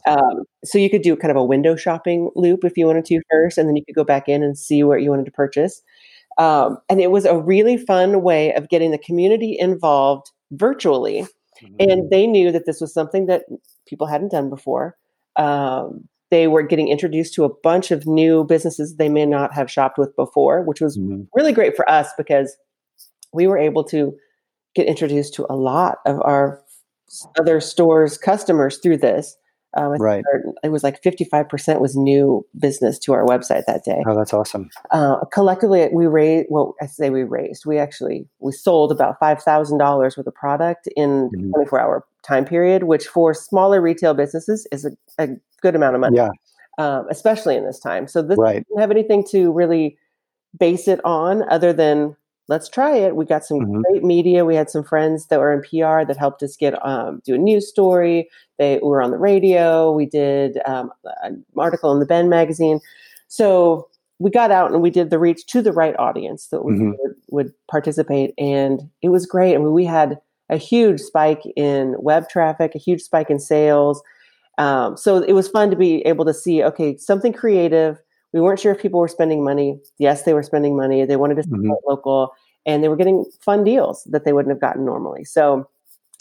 [0.05, 3.21] Um, so you could do kind of a window shopping loop if you wanted to
[3.31, 5.81] first, and then you could go back in and see what you wanted to purchase.
[6.37, 11.25] Um, and it was a really fun way of getting the community involved virtually,
[11.59, 11.75] mm-hmm.
[11.79, 13.45] and they knew that this was something that
[13.87, 14.95] people hadn't done before.
[15.37, 19.71] Um, they were getting introduced to a bunch of new businesses they may not have
[19.71, 21.23] shopped with before, which was mm-hmm.
[21.33, 22.55] really great for us because
[23.33, 24.15] we were able to
[24.75, 26.61] get introduced to a lot of our
[27.39, 29.35] other stores customers through this.
[29.77, 30.23] Um, right.
[30.63, 34.03] It was like 55% was new business to our website that day.
[34.05, 34.69] Oh, that's awesome.
[34.91, 39.99] Uh, collectively, we raised, well, I say we raised, we actually, we sold about $5,000
[39.99, 41.51] worth of product in mm-hmm.
[41.51, 45.29] 24 hour time period, which for smaller retail businesses is a, a
[45.61, 46.17] good amount of money.
[46.17, 46.29] Yeah.
[46.77, 48.07] Um, especially in this time.
[48.07, 48.65] So this right.
[48.67, 49.97] didn't have anything to really
[50.57, 52.15] base it on other than
[52.51, 53.15] let's try it.
[53.15, 53.81] We got some mm-hmm.
[53.81, 54.43] great media.
[54.43, 57.37] We had some friends that were in PR that helped us get um, do a
[57.37, 58.29] news story.
[58.59, 59.89] They were on the radio.
[59.93, 60.91] We did um,
[61.23, 62.81] an article in the Bend magazine.
[63.29, 63.87] So
[64.19, 66.91] we got out and we did the reach to the right audience that mm-hmm.
[66.99, 69.55] would, would, participate, and it was great.
[69.55, 74.03] I mean, we had a huge spike in web traffic, a huge spike in sales.
[74.57, 77.97] Um, so it was fun to be able to see, okay, something creative.
[78.33, 79.79] We weren't sure if people were spending money.
[79.97, 81.05] Yes, they were spending money.
[81.05, 81.89] They wanted to support mm-hmm.
[81.89, 82.33] local
[82.65, 85.23] and they were getting fun deals that they wouldn't have gotten normally.
[85.23, 85.69] So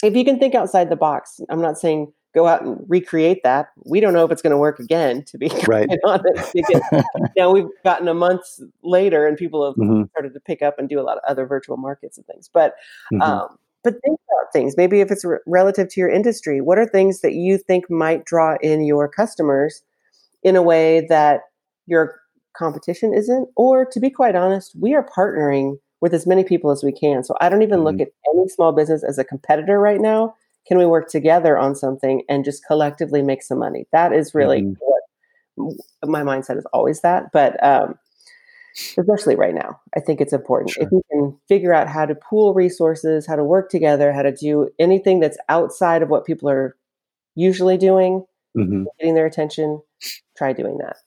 [0.03, 3.67] if you can think outside the box, I'm not saying go out and recreate that.
[3.85, 5.89] We don't know if it's going to work again, to be right.
[6.05, 6.53] honest.
[6.53, 6.81] Because
[7.37, 8.43] now we've gotten a month
[8.83, 10.03] later and people have mm-hmm.
[10.11, 12.49] started to pick up and do a lot of other virtual markets and things.
[12.51, 12.75] But
[13.13, 13.21] mm-hmm.
[13.21, 14.75] um, but think about things.
[14.77, 18.25] Maybe if it's re- relative to your industry, what are things that you think might
[18.25, 19.81] draw in your customers
[20.43, 21.41] in a way that
[21.87, 22.19] your
[22.55, 23.49] competition isn't?
[23.55, 27.23] Or to be quite honest, we are partnering with as many people as we can.
[27.23, 27.99] So I don't even mm-hmm.
[27.99, 30.35] look at any small business as a competitor right now.
[30.67, 33.87] Can we work together on something and just collectively make some money?
[33.91, 34.73] That is really mm-hmm.
[34.79, 37.31] what my mindset is always that.
[37.31, 37.95] But um,
[38.97, 39.79] especially right now.
[39.95, 40.71] I think it's important.
[40.71, 40.83] Sure.
[40.83, 44.31] If you can figure out how to pool resources, how to work together, how to
[44.31, 46.75] do anything that's outside of what people are
[47.35, 48.25] usually doing,
[48.57, 48.85] mm-hmm.
[48.99, 49.81] getting their attention,
[50.37, 50.97] try doing that.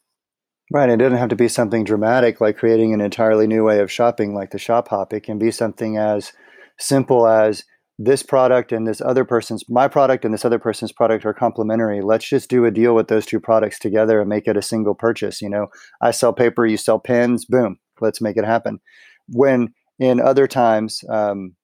[0.73, 0.89] Right.
[0.89, 4.35] It doesn't have to be something dramatic like creating an entirely new way of shopping
[4.35, 5.13] like the shop hop.
[5.13, 6.33] It can be something as
[6.79, 7.65] simple as
[7.99, 12.03] this product and this other person's my product and this other person's product are complementary
[12.03, 14.97] let's just do a deal with those two products together and make it a single
[14.97, 15.69] purchase you know
[16.01, 18.81] i sell paper you sell pens boom let's make it happen
[19.29, 21.55] when in other times um,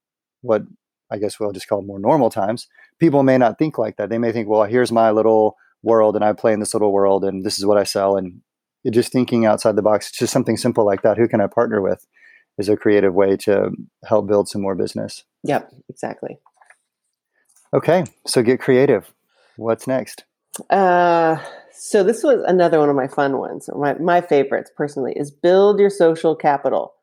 [0.43, 0.63] what
[1.11, 2.69] i guess we'll just call more normal times
[3.01, 6.25] people may not think like that they may think well here's my little world and
[6.25, 8.41] i play in this little world and this is what i sell and
[8.91, 12.07] just thinking outside the box just something simple like that who can i partner with
[12.61, 13.71] is a creative way to
[14.05, 15.25] help build some more business.
[15.45, 16.39] Yep, exactly.
[17.75, 19.13] Okay, so get creative.
[19.57, 20.25] What's next?
[20.69, 21.39] Uh,
[21.73, 23.69] so this was another one of my fun ones.
[23.75, 26.95] My my favorites personally is build your social capital.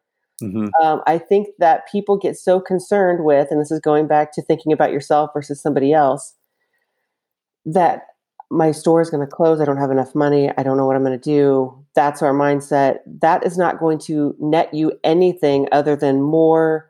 [0.42, 0.68] Mm-hmm.
[0.84, 4.42] Um, I think that people get so concerned with, and this is going back to
[4.42, 6.36] thinking about yourself versus somebody else,
[7.66, 8.04] that
[8.50, 9.60] my store is going to close.
[9.60, 10.52] I don't have enough money.
[10.58, 11.86] I don't know what I'm going to do.
[11.96, 13.00] That's our mindset.
[13.06, 16.90] That is not going to net you anything other than more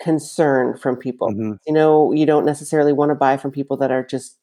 [0.00, 1.30] concern from people.
[1.30, 1.52] Mm-hmm.
[1.66, 4.38] You know, you don't necessarily want to buy from people that are just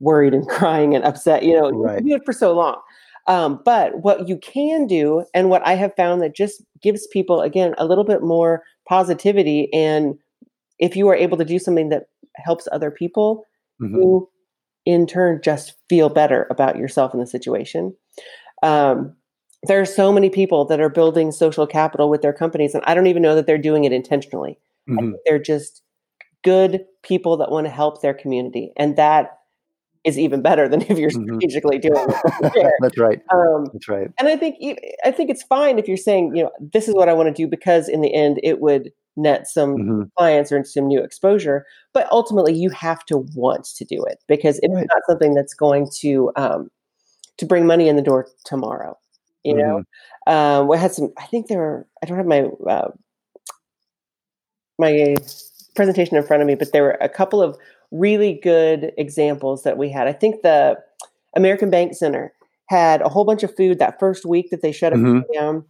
[0.00, 1.42] worried and crying and upset.
[1.42, 2.02] You know, right.
[2.04, 2.80] you do it for so long.
[3.28, 7.40] Um, but what you can do, and what I have found that just gives people,
[7.40, 9.72] again, a little bit more positivity.
[9.72, 10.16] And
[10.80, 12.06] if you are able to do something that
[12.36, 13.44] helps other people,
[13.80, 13.94] mm-hmm.
[13.94, 14.28] you
[14.84, 17.94] in turn just feel better about yourself in the situation.
[18.62, 19.14] Um,
[19.64, 22.94] there are so many people that are building social capital with their companies, and I
[22.94, 24.58] don't even know that they're doing it intentionally.
[24.88, 25.12] Mm-hmm.
[25.24, 25.82] They're just
[26.42, 29.38] good people that want to help their community, and that
[30.04, 31.26] is even better than if you're mm-hmm.
[31.26, 32.74] strategically doing it.
[32.80, 33.20] That's right.
[33.32, 34.08] Um, That's right.
[34.18, 34.56] And I think
[35.04, 37.42] I think it's fine if you're saying, you know, this is what I want to
[37.42, 40.02] do because in the end it would net some mm-hmm.
[40.16, 41.66] clients or some new exposure.
[41.92, 44.86] But ultimately, you have to want to do it because it's right.
[44.90, 46.70] not something that's going to um,
[47.38, 48.96] to bring money in the door tomorrow.
[49.44, 49.82] You mm-hmm.
[50.30, 51.12] know, um, we had some.
[51.18, 51.58] I think there.
[51.58, 52.90] Were, I don't have my uh,
[54.78, 55.16] my
[55.74, 57.56] presentation in front of me, but there were a couple of
[57.90, 60.06] really good examples that we had.
[60.06, 60.76] I think the
[61.36, 62.32] American Bank Center
[62.68, 65.20] had a whole bunch of food that first week that they shut it mm-hmm.
[65.34, 65.64] down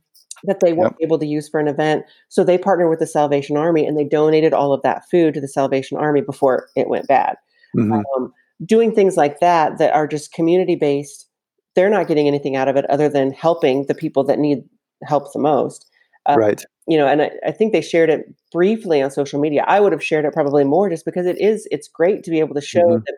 [0.44, 1.06] that they weren't yep.
[1.06, 2.04] able to use for an event.
[2.28, 5.40] So they partnered with the Salvation Army and they donated all of that food to
[5.40, 7.36] the Salvation Army before it went bad.
[7.76, 8.02] Mm-hmm.
[8.16, 8.32] Um,
[8.64, 11.28] doing things like that that are just community based,
[11.74, 14.64] they're not getting anything out of it other than helping the people that need
[15.04, 15.88] help the most.
[16.26, 16.64] Um, right.
[16.86, 19.64] You know, and I, I, think they shared it briefly on social media.
[19.66, 22.38] I would have shared it probably more just because it is, it's great to be
[22.38, 23.04] able to show mm-hmm.
[23.06, 23.16] that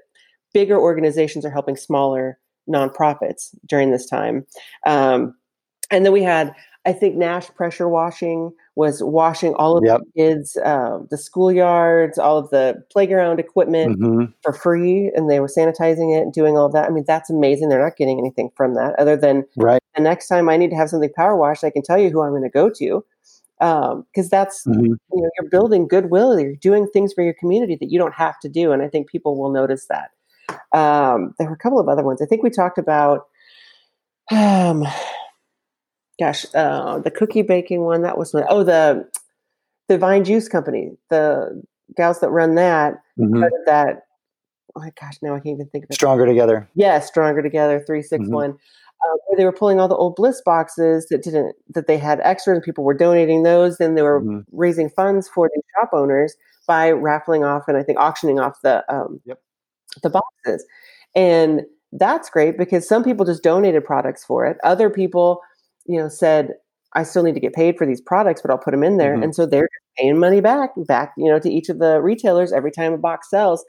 [0.55, 4.47] bigger organizations are helping smaller nonprofits during this time.
[4.87, 5.35] Um,
[5.91, 6.55] and then we had
[6.87, 10.01] I think Nash pressure washing was washing all of yep.
[10.01, 14.25] the kids, uh, the schoolyards, all of the playground equipment mm-hmm.
[14.43, 16.87] for free, and they were sanitizing it and doing all that.
[16.87, 17.69] I mean, that's amazing.
[17.69, 19.81] They're not getting anything from that other than right.
[19.97, 22.23] the next time I need to have something power washed, I can tell you who
[22.23, 23.05] I'm going to go to
[23.59, 24.85] because um, that's mm-hmm.
[24.85, 26.39] you know you're building goodwill.
[26.39, 29.09] You're doing things for your community that you don't have to do, and I think
[29.09, 30.11] people will notice that.
[30.77, 32.21] Um, there were a couple of other ones.
[32.21, 33.27] I think we talked about.
[34.31, 34.85] Um,
[36.19, 38.03] gosh, uh, the cookie baking one.
[38.03, 39.09] That was my, oh the
[39.89, 40.93] the Vine Juice Company.
[41.11, 41.63] The
[41.97, 43.43] gals that run that mm-hmm.
[43.67, 44.03] that.
[44.77, 45.95] Oh my gosh, now I can't even think of it.
[45.95, 46.69] Stronger together.
[46.75, 47.83] Yeah, stronger together.
[47.87, 48.35] Three six mm-hmm.
[48.35, 48.59] one.
[49.05, 52.21] Uh, where they were pulling all the old bliss boxes that didn't that they had
[52.21, 54.39] extras and people were donating those then they were mm-hmm.
[54.53, 56.37] raising funds for the shop owners
[56.67, 59.39] by raffling off and i think auctioning off the um, yep.
[60.03, 60.65] the boxes
[61.15, 61.63] and
[61.93, 65.41] that's great because some people just donated products for it other people
[65.87, 66.55] you know, said,
[66.95, 69.15] I still need to get paid for these products, but I'll put them in there.
[69.15, 69.23] Mm-hmm.
[69.25, 69.69] And so they're
[69.99, 73.31] paying money back, back, you know, to each of the retailers every time a box
[73.31, 73.65] sells.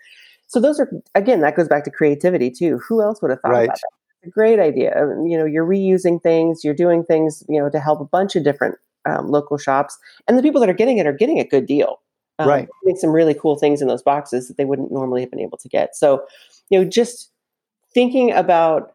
[0.47, 2.79] so those are again that goes back to creativity too.
[2.87, 3.63] Who else would have thought Right.
[3.65, 4.27] about that?
[4.27, 4.93] A great idea.
[5.23, 8.43] You know, you're reusing things, you're doing things, you know, to help a bunch of
[8.43, 9.97] different um, local shops,
[10.27, 11.99] and the people that are getting it are getting a good deal.
[12.39, 12.67] Um, Right.
[12.83, 15.57] Getting some really cool things in those boxes that they wouldn't normally have been able
[15.59, 15.95] to get.
[15.95, 16.25] So,
[16.69, 17.31] you know, just
[17.93, 18.94] thinking about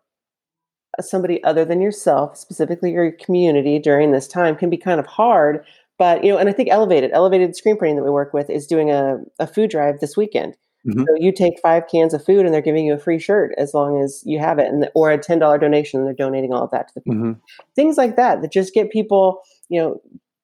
[1.05, 5.65] somebody other than yourself, specifically your community during this time can be kind of hard.
[5.99, 8.67] But, you know, and I think Elevated, Elevated Screen Printing that we work with is
[8.67, 10.57] doing a, a food drive this weekend.
[10.87, 11.05] Mhm.
[11.07, 13.75] So you take five cans of food and they're giving you a free shirt as
[13.75, 16.63] long as you have it, and or a ten dollar donation, and they're donating all
[16.65, 17.19] of that to the people.
[17.19, 17.41] Mhm.
[17.77, 20.01] Things like that that just get people, you know,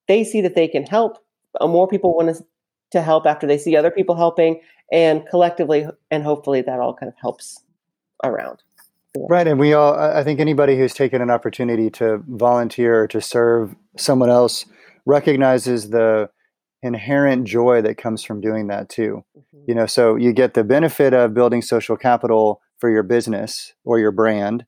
[0.09, 1.17] they see that they can help.
[1.61, 2.45] uh, More people want to
[2.93, 4.61] to help after they see other people helping,
[4.93, 7.63] and collectively and hopefully that all kind of helps
[8.23, 8.63] around.
[9.29, 9.95] Right, and we all.
[9.95, 14.67] I think anybody who's taken an opportunity to volunteer or to serve someone else
[15.05, 16.31] recognizes the
[16.83, 19.25] inherent joy that comes from doing that too.
[19.67, 23.99] You know, so you get the benefit of building social capital for your business or
[23.99, 24.67] your brand,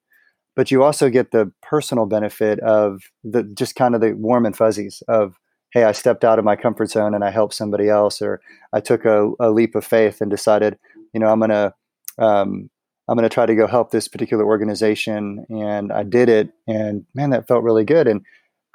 [0.56, 4.56] but you also get the personal benefit of the just kind of the warm and
[4.56, 5.38] fuzzies of,
[5.72, 8.40] hey, I stepped out of my comfort zone and I helped somebody else, or
[8.72, 10.78] I took a, a leap of faith and decided,
[11.12, 11.74] you know, I'm gonna
[12.18, 12.70] um,
[13.08, 17.30] I'm gonna try to go help this particular organization, and I did it, and man,
[17.30, 18.06] that felt really good.
[18.06, 18.20] And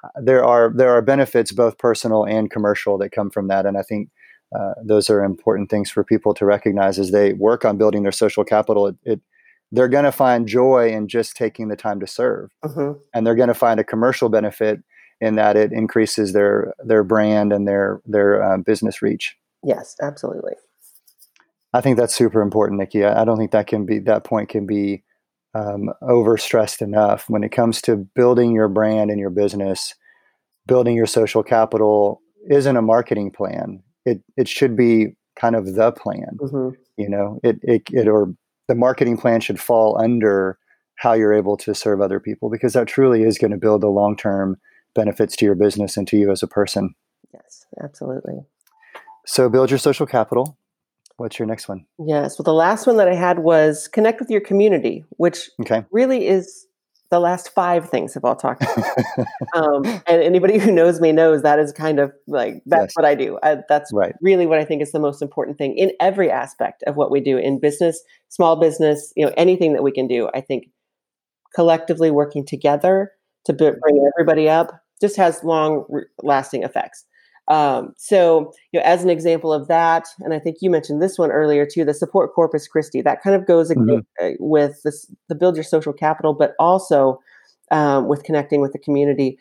[0.04, 3.78] uh, there are there are benefits both personal and commercial that come from that, and
[3.78, 4.10] I think
[4.58, 8.12] uh, those are important things for people to recognize as they work on building their
[8.12, 8.88] social capital.
[8.88, 9.22] It, it
[9.72, 13.00] they're going to find joy in just taking the time to serve, Mhm.
[13.14, 14.82] and they're going to find a commercial benefit
[15.20, 19.36] in that it increases their their brand and their their um, business reach.
[19.64, 20.54] Yes, absolutely.
[21.74, 23.04] I think that's super important, Nikki.
[23.04, 25.04] I, I don't think that can be that point can be
[25.56, 29.96] um, overstressed enough when it comes to building your brand and your business.
[30.66, 33.84] Building your social capital isn't a marketing plan.
[34.06, 36.38] It it should be kind of the plan.
[36.40, 38.34] hmm You know, it it, it or
[38.68, 40.58] the marketing plan should fall under
[40.96, 43.88] how you're able to serve other people because that truly is going to build the
[43.88, 44.58] long term
[44.96, 46.94] benefits to your business and to you as a person.
[47.34, 48.36] Yes, absolutely.
[49.26, 50.58] So build your social capital.
[51.18, 51.86] What's your next one?
[51.99, 52.38] Yes.
[52.38, 55.86] Well, the last one that I had was connect with your community, which Okay.
[55.91, 56.66] really is
[57.11, 59.28] the last five things I've all talked about.
[59.55, 62.95] um, and anybody who knows me knows that is kind of like that's Yes.
[62.95, 63.38] what I do.
[63.43, 64.16] I, that's right.
[64.22, 67.20] really what I think is the most important thing in every aspect of what we
[67.20, 70.28] do in business, small business, you know, anything that we can do.
[70.34, 70.66] I think
[71.53, 73.11] collectively working together
[73.45, 75.86] to bring everybody up just has long
[76.24, 77.05] lasting effects.
[77.50, 81.18] Um, so, you know, as an example of that, and I think you mentioned this
[81.18, 84.06] one earlier too, the support Corpus Christi, that kind of goes Mhm.
[84.22, 87.20] uh, with this, the build your social capital, but also
[87.72, 89.38] um, with connecting with the community.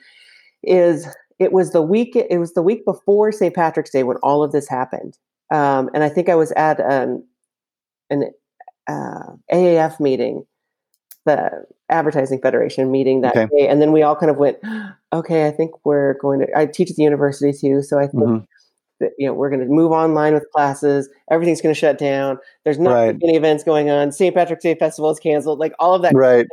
[0.63, 1.07] Is
[1.39, 3.55] it was the week it was the week before St.
[3.55, 5.19] Patrick's Day when all of this happened,
[5.53, 7.25] um, and I think I was at an
[8.11, 8.31] an
[8.89, 10.45] uh, AAF meeting,
[11.25, 13.47] the Advertising Federation meeting that Okay.
[13.57, 14.59] day, and then we all kind of went,
[15.13, 16.59] okay, I think we're going to.
[16.59, 18.47] I teach at the university too, so I think Mhm.
[19.01, 21.09] that you know we're going to move online with classes.
[21.31, 22.39] Everything's going to shut down.
[22.65, 23.17] There's not Right.
[23.23, 24.13] any events going on.
[24.13, 24.35] St.
[24.35, 25.59] Patrick's Day festival is canceled.
[25.59, 26.15] Like all of that.
[26.15, 26.47] Right.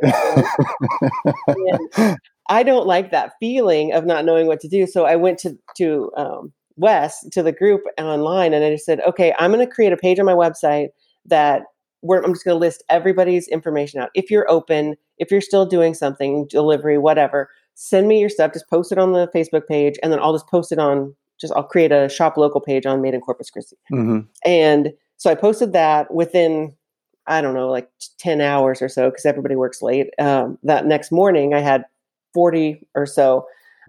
[2.48, 4.86] I don't like that feeling of not knowing what to do.
[4.86, 9.00] So I went to to um, Wes to the group online, and I just said,
[9.06, 10.88] okay, I'm going to create a page on my website
[11.26, 11.62] that
[12.00, 14.10] where I'm just going to list everybody's information out.
[14.14, 18.52] If you're open, if you're still doing something, delivery, whatever, send me your stuff.
[18.52, 21.14] Just post it on the Facebook page, and then I'll just post it on.
[21.40, 23.76] Just I'll create a shop local page on Made in Corpus Christi.
[23.92, 24.26] Mhm.
[24.44, 26.74] And so I posted that within,
[27.26, 27.88] I don't know, like
[28.18, 30.08] 10 hours or so, because everybody works late.
[30.18, 31.84] Um, that next morning, I had
[32.34, 33.46] 40 or so,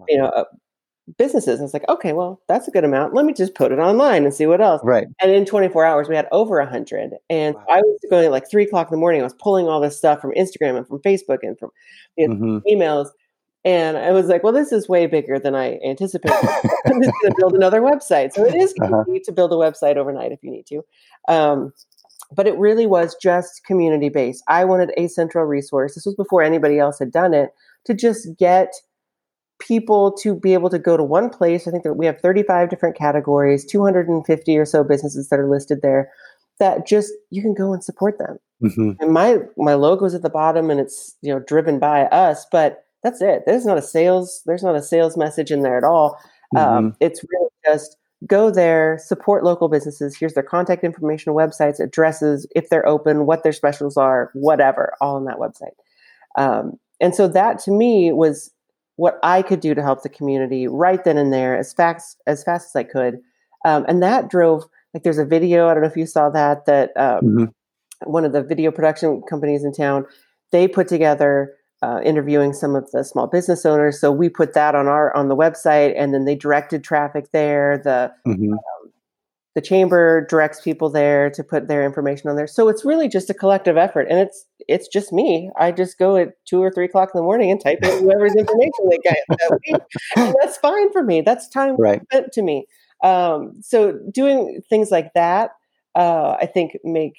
[0.08, 0.44] you know, uh,
[1.18, 1.58] businesses.
[1.58, 3.14] And it's like, okay, well, that's a good amount.
[3.14, 4.80] Let me just put it online and see what else.
[4.84, 5.06] Right.
[5.20, 7.12] And in 24 hours, we had over 100.
[7.28, 7.64] And Wow.
[7.68, 9.20] I was going at like three o'clock in the morning.
[9.20, 11.70] I was pulling all this stuff from Instagram and from Facebook and from
[12.18, 12.62] Mhm.
[12.70, 13.08] emails.
[13.64, 16.36] And I was like, well, this is way bigger than I anticipated.
[16.86, 18.32] I'm just going to build another website.
[18.32, 19.04] So it is Uh-huh.
[19.24, 20.82] to build a website overnight if you need to.
[21.28, 21.72] Um,
[22.34, 24.42] but it really was just community based.
[24.48, 25.94] I wanted a central resource.
[25.94, 27.50] This was before anybody else had done it
[27.84, 28.72] to just get
[29.66, 31.66] people to be able to go to one place.
[31.66, 35.80] I think that we have 35 different categories, 250 or so businesses that are listed
[35.82, 36.10] there
[36.58, 38.38] that just you can go and support them.
[38.62, 38.96] Mhm.
[39.00, 42.84] and my my logo's at the bottom and it's you know driven by us but
[43.02, 43.42] that's it.
[43.44, 46.16] There's not a sales there's not a sales message in there at all.
[46.56, 47.96] Um, it's really just
[48.28, 50.16] go there support local businesses.
[50.16, 55.16] Here's their contact information websites addresses if they're open what their specials are whatever all
[55.16, 55.74] on that website.
[56.38, 58.51] Um, and so that to me was
[58.96, 62.42] what i could do to help the community right then and there as fast as
[62.44, 63.20] fast as i could
[63.64, 64.64] um, and that drove
[64.94, 67.52] like there's a video i don't know if you saw that that um, Mhm.
[68.04, 70.04] one of the video production companies in town.
[70.50, 74.00] They put together uh, interviewing some of the small business owners.
[74.00, 77.78] So we put that on our on the website, and then they directed traffic there.
[77.82, 78.54] The mm-hmm.
[79.54, 82.46] The chamber directs people there to put their information on there.
[82.46, 85.50] So it's really just a collective effort, and it's it's just me.
[85.58, 88.34] I just go at two or three o'clock in the morning and type in whoever's
[88.34, 89.82] information they get that week,
[90.16, 91.20] and that's fine for me.
[91.20, 92.02] That's time right.
[92.10, 92.66] spent to me.
[93.02, 95.50] Um, so doing things like that,
[95.94, 97.14] uh, I think, make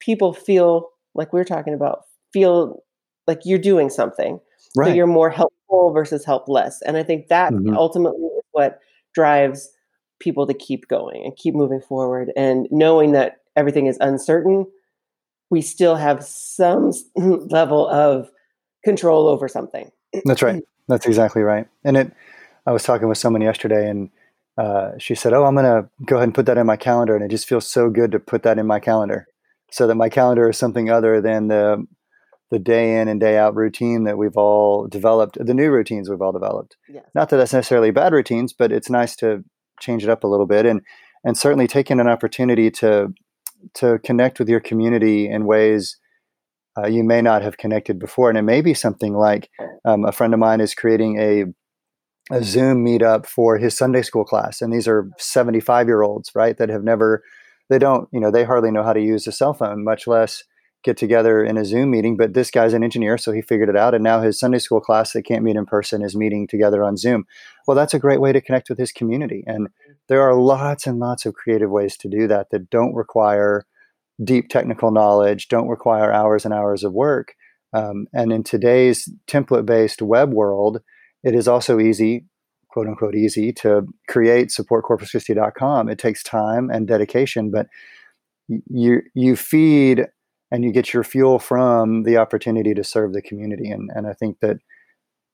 [0.00, 2.02] people feel like we are talking about
[2.32, 2.82] feel
[3.26, 4.40] like you're doing something.
[4.76, 4.88] Right.
[4.88, 6.82] So you're more helpful versus helpless.
[6.82, 7.76] And I think that mm-hmm.
[7.76, 8.80] ultimately is what
[9.14, 9.70] drives
[10.20, 12.32] people to keep going and keep moving forward.
[12.36, 14.66] And knowing that everything is uncertain,
[15.50, 18.30] we still have some level of
[18.84, 19.90] control over something.
[20.24, 20.62] That's right.
[20.88, 21.66] That's exactly right.
[21.84, 22.12] And it,
[22.66, 24.10] I was talking with someone yesterday and
[24.58, 27.14] uh, she said, "Oh, I'm going to go ahead and put that in my calendar,"
[27.14, 29.26] and it just feels so good to put that in my calendar,
[29.70, 31.86] so that my calendar is something other than the
[32.50, 36.20] the day in and day out routine that we've all developed, the new routines we've
[36.20, 36.76] all developed.
[36.88, 37.04] Yes.
[37.14, 39.44] Not that that's necessarily bad routines, but it's nice to
[39.80, 40.82] change it up a little bit and
[41.24, 43.12] and certainly taking an opportunity to
[43.74, 45.98] to connect with your community in ways
[46.78, 48.28] uh, you may not have connected before.
[48.28, 49.50] And it may be something like
[49.84, 51.44] um, a friend of mine is creating a
[52.32, 56.30] a Zoom meetup for his Sunday school class, and these are seventy five year olds,
[56.34, 56.56] right?
[56.58, 57.24] That have never,
[57.68, 60.44] they don't, you know, they hardly know how to use a cell phone, much less
[60.82, 62.16] get together in a Zoom meeting.
[62.16, 63.94] But this guy's an engineer, so he figured it out.
[63.94, 66.96] And now his Sunday school class that can't meet in person is meeting together on
[66.96, 67.26] Zoom.
[67.66, 69.44] Well, that's a great way to connect with his community.
[69.46, 69.68] And
[70.08, 73.66] there are lots and lots of creative ways to do that that don't require
[74.22, 77.34] deep technical knowledge, don't require hours and hours of work.
[77.72, 80.80] Um, and in today's template based web world,
[81.22, 82.26] it is also easy,
[82.68, 85.88] quote unquote, easy to create supportcorpuschristi.com.
[85.88, 87.66] It takes time and dedication, but
[88.68, 90.06] you you feed
[90.50, 93.70] and you get your fuel from the opportunity to serve the community.
[93.70, 94.58] And and I think that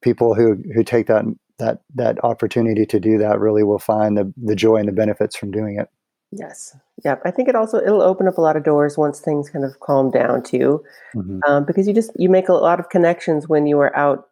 [0.03, 1.25] people who who take that
[1.59, 5.37] that that opportunity to do that really will find the the joy and the benefits
[5.37, 5.89] from doing it.
[6.33, 6.77] Yes.
[7.05, 7.23] Yep.
[7.25, 9.79] I think it also it'll open up a lot of doors once things kind of
[9.81, 10.83] calm down too,
[11.15, 11.39] mm-hmm.
[11.49, 14.29] um, because you just you make a lot of connections when you are out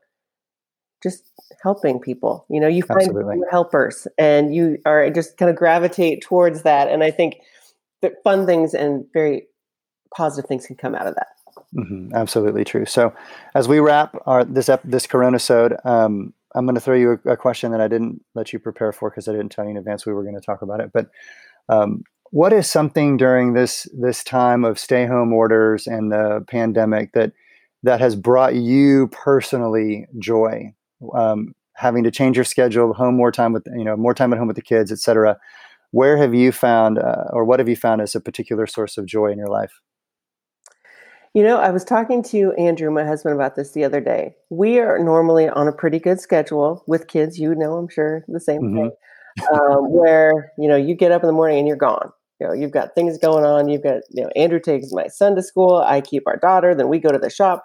[1.02, 1.24] just
[1.62, 2.46] helping people.
[2.50, 3.10] You know, you find
[3.50, 6.88] helpers and you are just kind of gravitate towards that.
[6.88, 7.36] And I think
[8.02, 9.46] that fun things and very
[10.16, 11.28] positive things can come out of that.
[11.76, 12.86] Mm-hmm, absolutely true.
[12.86, 13.12] So,
[13.54, 17.18] as we wrap our this ep- this Corona sode, um, I'm going to throw you
[17.24, 19.72] a, a, question that I didn't let you prepare for because I didn't tell you
[19.72, 20.90] in advance we were going to talk about it.
[20.92, 21.08] But
[21.68, 27.12] um, what is something during this this time of stay home orders and the pandemic
[27.12, 27.32] that
[27.82, 30.72] that has brought you personally joy?
[31.16, 34.38] Um, having to change your schedule, home more time with you know more time at
[34.38, 35.36] home with the kids, etc.
[35.90, 39.06] Where have you found, uh, or what have you found as a particular source of
[39.06, 39.80] joy in your life?
[41.34, 44.36] You know, I was talking to Andrew, my husband, about this the other day.
[44.50, 47.40] We are normally on a pretty good schedule with kids.
[47.40, 48.76] You know, I'm sure the same mm-hmm.
[48.76, 48.90] thing.
[49.52, 52.12] Um, where you know you get up in the morning and you're gone.
[52.38, 53.68] You know, you've got things going on.
[53.68, 55.82] You've got you know Andrew takes my son to school.
[55.84, 56.72] I keep our daughter.
[56.72, 57.64] Then we go to the shop.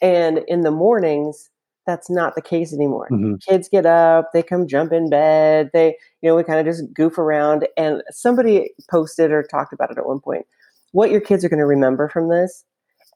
[0.00, 1.50] And in the mornings,
[1.86, 3.08] that's not the case anymore.
[3.12, 3.34] Mm-hmm.
[3.46, 5.68] Kids get up, they come jump in bed.
[5.74, 5.88] They,
[6.22, 7.68] you know, we kind of just goof around.
[7.76, 10.46] And somebody posted or talked about it at one point.
[10.92, 12.64] What your kids are going to remember from this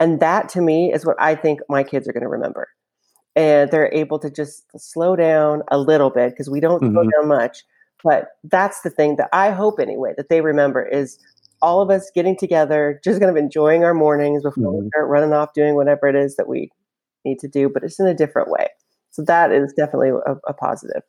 [0.01, 2.69] and that to me is what I think my kids are going to remember.
[3.37, 6.95] And they're able to just slow down a little bit because we don't mm-hmm.
[6.95, 7.65] slow down much.
[8.03, 11.19] But that's the thing that I hope anyway that they remember is
[11.63, 14.85] all of us getting together, just kind of enjoying our mornings before mm-hmm.
[14.85, 16.71] we start running off doing whatever it is that we
[17.25, 18.69] need to do, but it's in a different way.
[19.11, 21.03] So that is definitely a, a positive.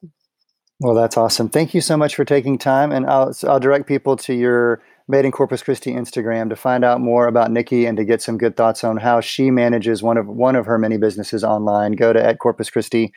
[0.79, 1.49] Well, that's awesome.
[1.49, 5.25] Thank you so much for taking time, and I'll I'll direct people to your Made
[5.25, 8.57] in Corpus Christi Instagram to find out more about Nikki and to get some good
[8.57, 11.91] thoughts on how she manages one of one of her many businesses online.
[11.91, 13.13] Go to at Corpus Christi,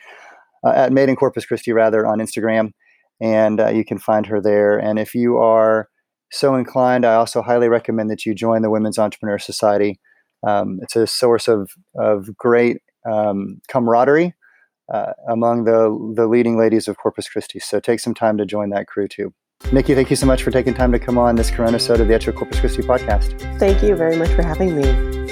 [0.63, 2.73] uh, at Made in Corpus Christi rather on Instagram,
[3.19, 4.77] and uh, you can find her there.
[4.77, 5.89] And if you are
[6.31, 9.99] so inclined, I also highly recommend that you join the Women's Entrepreneur Society.
[10.47, 12.77] Um, it's a source of of great
[13.11, 14.35] um, camaraderie
[14.93, 17.57] uh, among the the leading ladies of Corpus Christi.
[17.59, 19.33] So take some time to join that crew too.
[19.71, 22.13] Nikki, thank you so much for taking time to come on this Corona Soda, the
[22.13, 23.59] Etcho Corpus Christi podcast.
[23.59, 25.28] Thank you very much for having me.